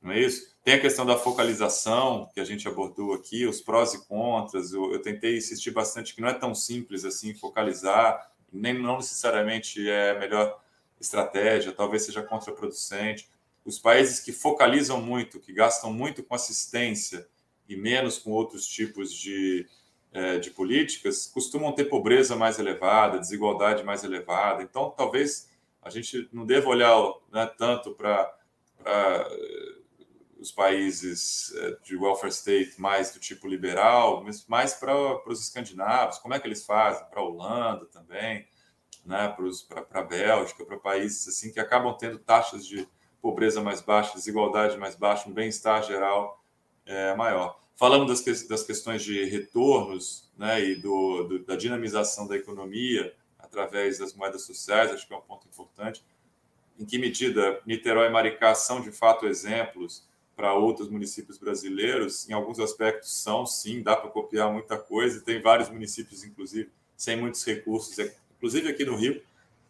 [0.00, 0.53] não é isso?
[0.64, 4.72] Tem a questão da focalização, que a gente abordou aqui, os prós e contras.
[4.72, 9.88] Eu, eu tentei insistir bastante que não é tão simples assim focalizar, nem não necessariamente
[9.88, 10.61] é a melhor
[11.00, 13.30] estratégia, talvez seja contraproducente.
[13.64, 17.26] Os países que focalizam muito, que gastam muito com assistência
[17.68, 19.66] e menos com outros tipos de,
[20.12, 24.62] é, de políticas costumam ter pobreza mais elevada, desigualdade mais elevada.
[24.62, 25.50] Então, talvez
[25.82, 26.96] a gente não deva olhar
[27.32, 28.32] né, tanto para
[30.38, 34.94] os países é, de welfare state mais do tipo liberal, mas mais para
[35.28, 38.46] os escandinavos, como é que eles fazem, para a Holanda também,
[39.04, 39.34] né,
[39.88, 42.88] para a Bélgica, para países assim que acabam tendo taxas de
[43.20, 46.41] pobreza mais baixas, desigualdade mais baixa, um bem-estar geral
[46.87, 47.59] é, maior.
[47.76, 53.14] Falamos das, que, das questões de retornos né, e do, do, da dinamização da economia
[53.39, 56.05] através das moedas sociais, acho que é um ponto importante.
[56.78, 62.28] Em que medida Niterói e Maricá são de fato exemplos para outros municípios brasileiros?
[62.28, 65.20] Em alguns aspectos são, sim, dá para copiar muita coisa.
[65.20, 67.99] Tem vários municípios, inclusive, sem muitos recursos,
[68.37, 69.22] inclusive aqui no Rio,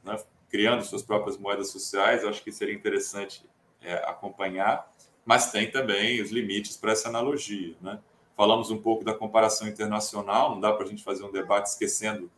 [0.05, 2.25] né, criando suas próprias moedas sociais.
[2.25, 3.43] Acho que seria interessante
[3.81, 4.92] é, acompanhar
[5.25, 7.75] mas tem também os limites para essa analogia.
[7.81, 7.99] Né?
[8.37, 12.31] Falamos um pouco da comparação internacional, não dá para a gente fazer um debate esquecendo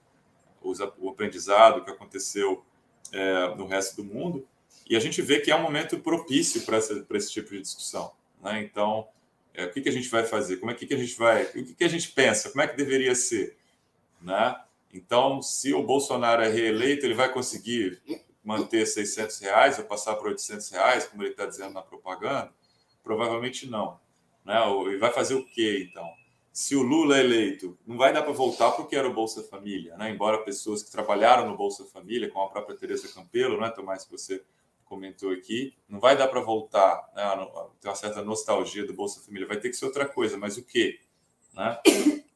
[0.63, 2.65] os, o aprendizado que aconteceu
[3.13, 4.47] é, no resto do mundo,
[4.89, 8.13] e a gente vê que é um momento propício para esse tipo de discussão.
[8.43, 8.63] Né?
[8.63, 9.09] Então,
[9.55, 10.57] é, o que, que a gente vai fazer?
[10.57, 11.45] Como é que, que a gente vai?
[11.45, 12.51] O que, que a gente pensa?
[12.51, 13.57] Como é que deveria ser?
[14.21, 14.57] Né?
[14.93, 18.03] Então, se o Bolsonaro é reeleito, ele vai conseguir
[18.45, 22.53] manter 600 reais ou passar para 800 reais, como ele está dizendo na propaganda?
[23.05, 24.01] Provavelmente não.
[24.45, 24.57] Né?
[24.93, 26.11] E vai fazer o quê, então?
[26.53, 29.13] Se o Lula é eleito, não vai dar para voltar para o que era o
[29.13, 30.11] Bolsa Família, né?
[30.11, 34.13] embora pessoas que trabalharam no Bolsa Família, como a própria Tereza Campelo, né, Tomás, que
[34.13, 34.43] você
[34.85, 37.23] comentou aqui, não vai dar para voltar, né?
[37.81, 40.65] tem uma certa nostalgia do Bolsa Família, vai ter que ser outra coisa, mas o
[40.65, 41.01] quê?
[41.53, 41.79] Né?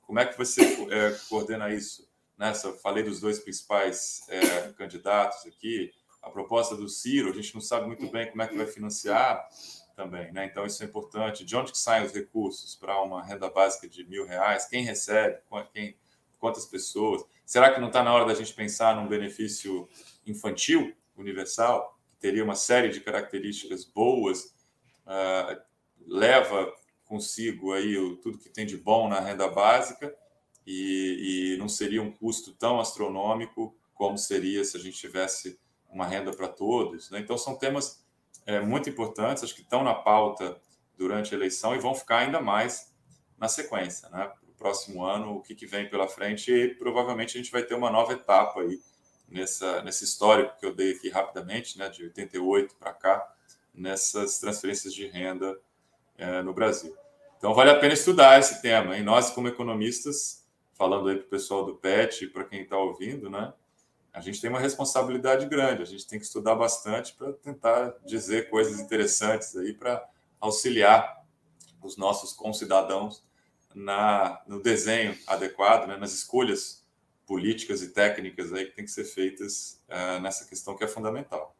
[0.02, 2.08] Como é que você é, coordena isso?
[2.36, 2.52] Né?
[2.82, 7.86] falei dos dois principais é, candidatos aqui, a proposta do Ciro, a gente não sabe
[7.86, 9.48] muito bem como é que vai financiar,
[9.98, 10.46] também, né?
[10.46, 11.44] Então isso é importante.
[11.44, 14.66] De onde que saem os recursos para uma renda básica de mil reais?
[14.66, 15.40] Quem recebe?
[15.72, 15.98] Quem?
[16.38, 17.24] Quantas pessoas?
[17.44, 19.88] Será que não está na hora da gente pensar num benefício
[20.24, 24.54] infantil universal que teria uma série de características boas,
[25.04, 25.60] uh,
[26.06, 26.72] leva
[27.04, 30.14] consigo aí o, tudo que tem de bom na renda básica
[30.64, 35.58] e, e não seria um custo tão astronômico como seria se a gente tivesse
[35.90, 37.10] uma renda para todos.
[37.10, 37.18] Né?
[37.18, 38.06] Então são temas
[38.48, 40.58] é, muito importantes, acho que estão na pauta
[40.96, 42.90] durante a eleição e vão ficar ainda mais
[43.36, 44.32] na sequência, né?
[44.48, 47.74] O próximo ano, o que, que vem pela frente e provavelmente a gente vai ter
[47.74, 48.80] uma nova etapa aí
[49.28, 51.90] nessa, nesse histórico que eu dei aqui rapidamente, né?
[51.90, 53.34] De 88 para cá,
[53.74, 55.60] nessas transferências de renda
[56.16, 56.96] é, no Brasil.
[57.36, 58.96] Então vale a pena estudar esse tema.
[58.96, 60.42] E nós, como economistas,
[60.72, 63.52] falando aí para o pessoal do PET para quem está ouvindo, né?
[64.18, 68.50] A gente tem uma responsabilidade grande, a gente tem que estudar bastante para tentar dizer
[68.50, 70.04] coisas interessantes aí para
[70.40, 71.24] auxiliar
[71.80, 73.24] os nossos concidadãos
[73.72, 76.84] na, no desenho adequado, né, nas escolhas
[77.26, 81.54] políticas e técnicas aí que tem que ser feitas uh, nessa questão que é fundamental.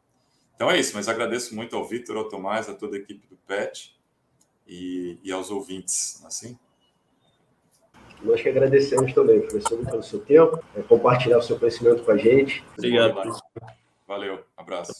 [0.53, 3.37] Então é isso, mas agradeço muito ao Vitor, ao Tomás, a toda a equipe do
[3.37, 3.97] PET
[4.67, 6.59] e, e aos ouvintes, assim.
[8.23, 12.17] Nós que agradecemos também, professor, pelo seu tempo, é, compartilhar o seu conhecimento com a
[12.17, 12.63] gente.
[12.77, 13.37] Obrigado.
[14.07, 14.93] Valeu, abraço.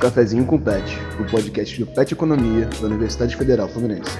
[0.00, 0.84] Cafezinho com Pet,
[1.20, 4.16] o podcast do Pet Economia da Universidade Federal Fluminense.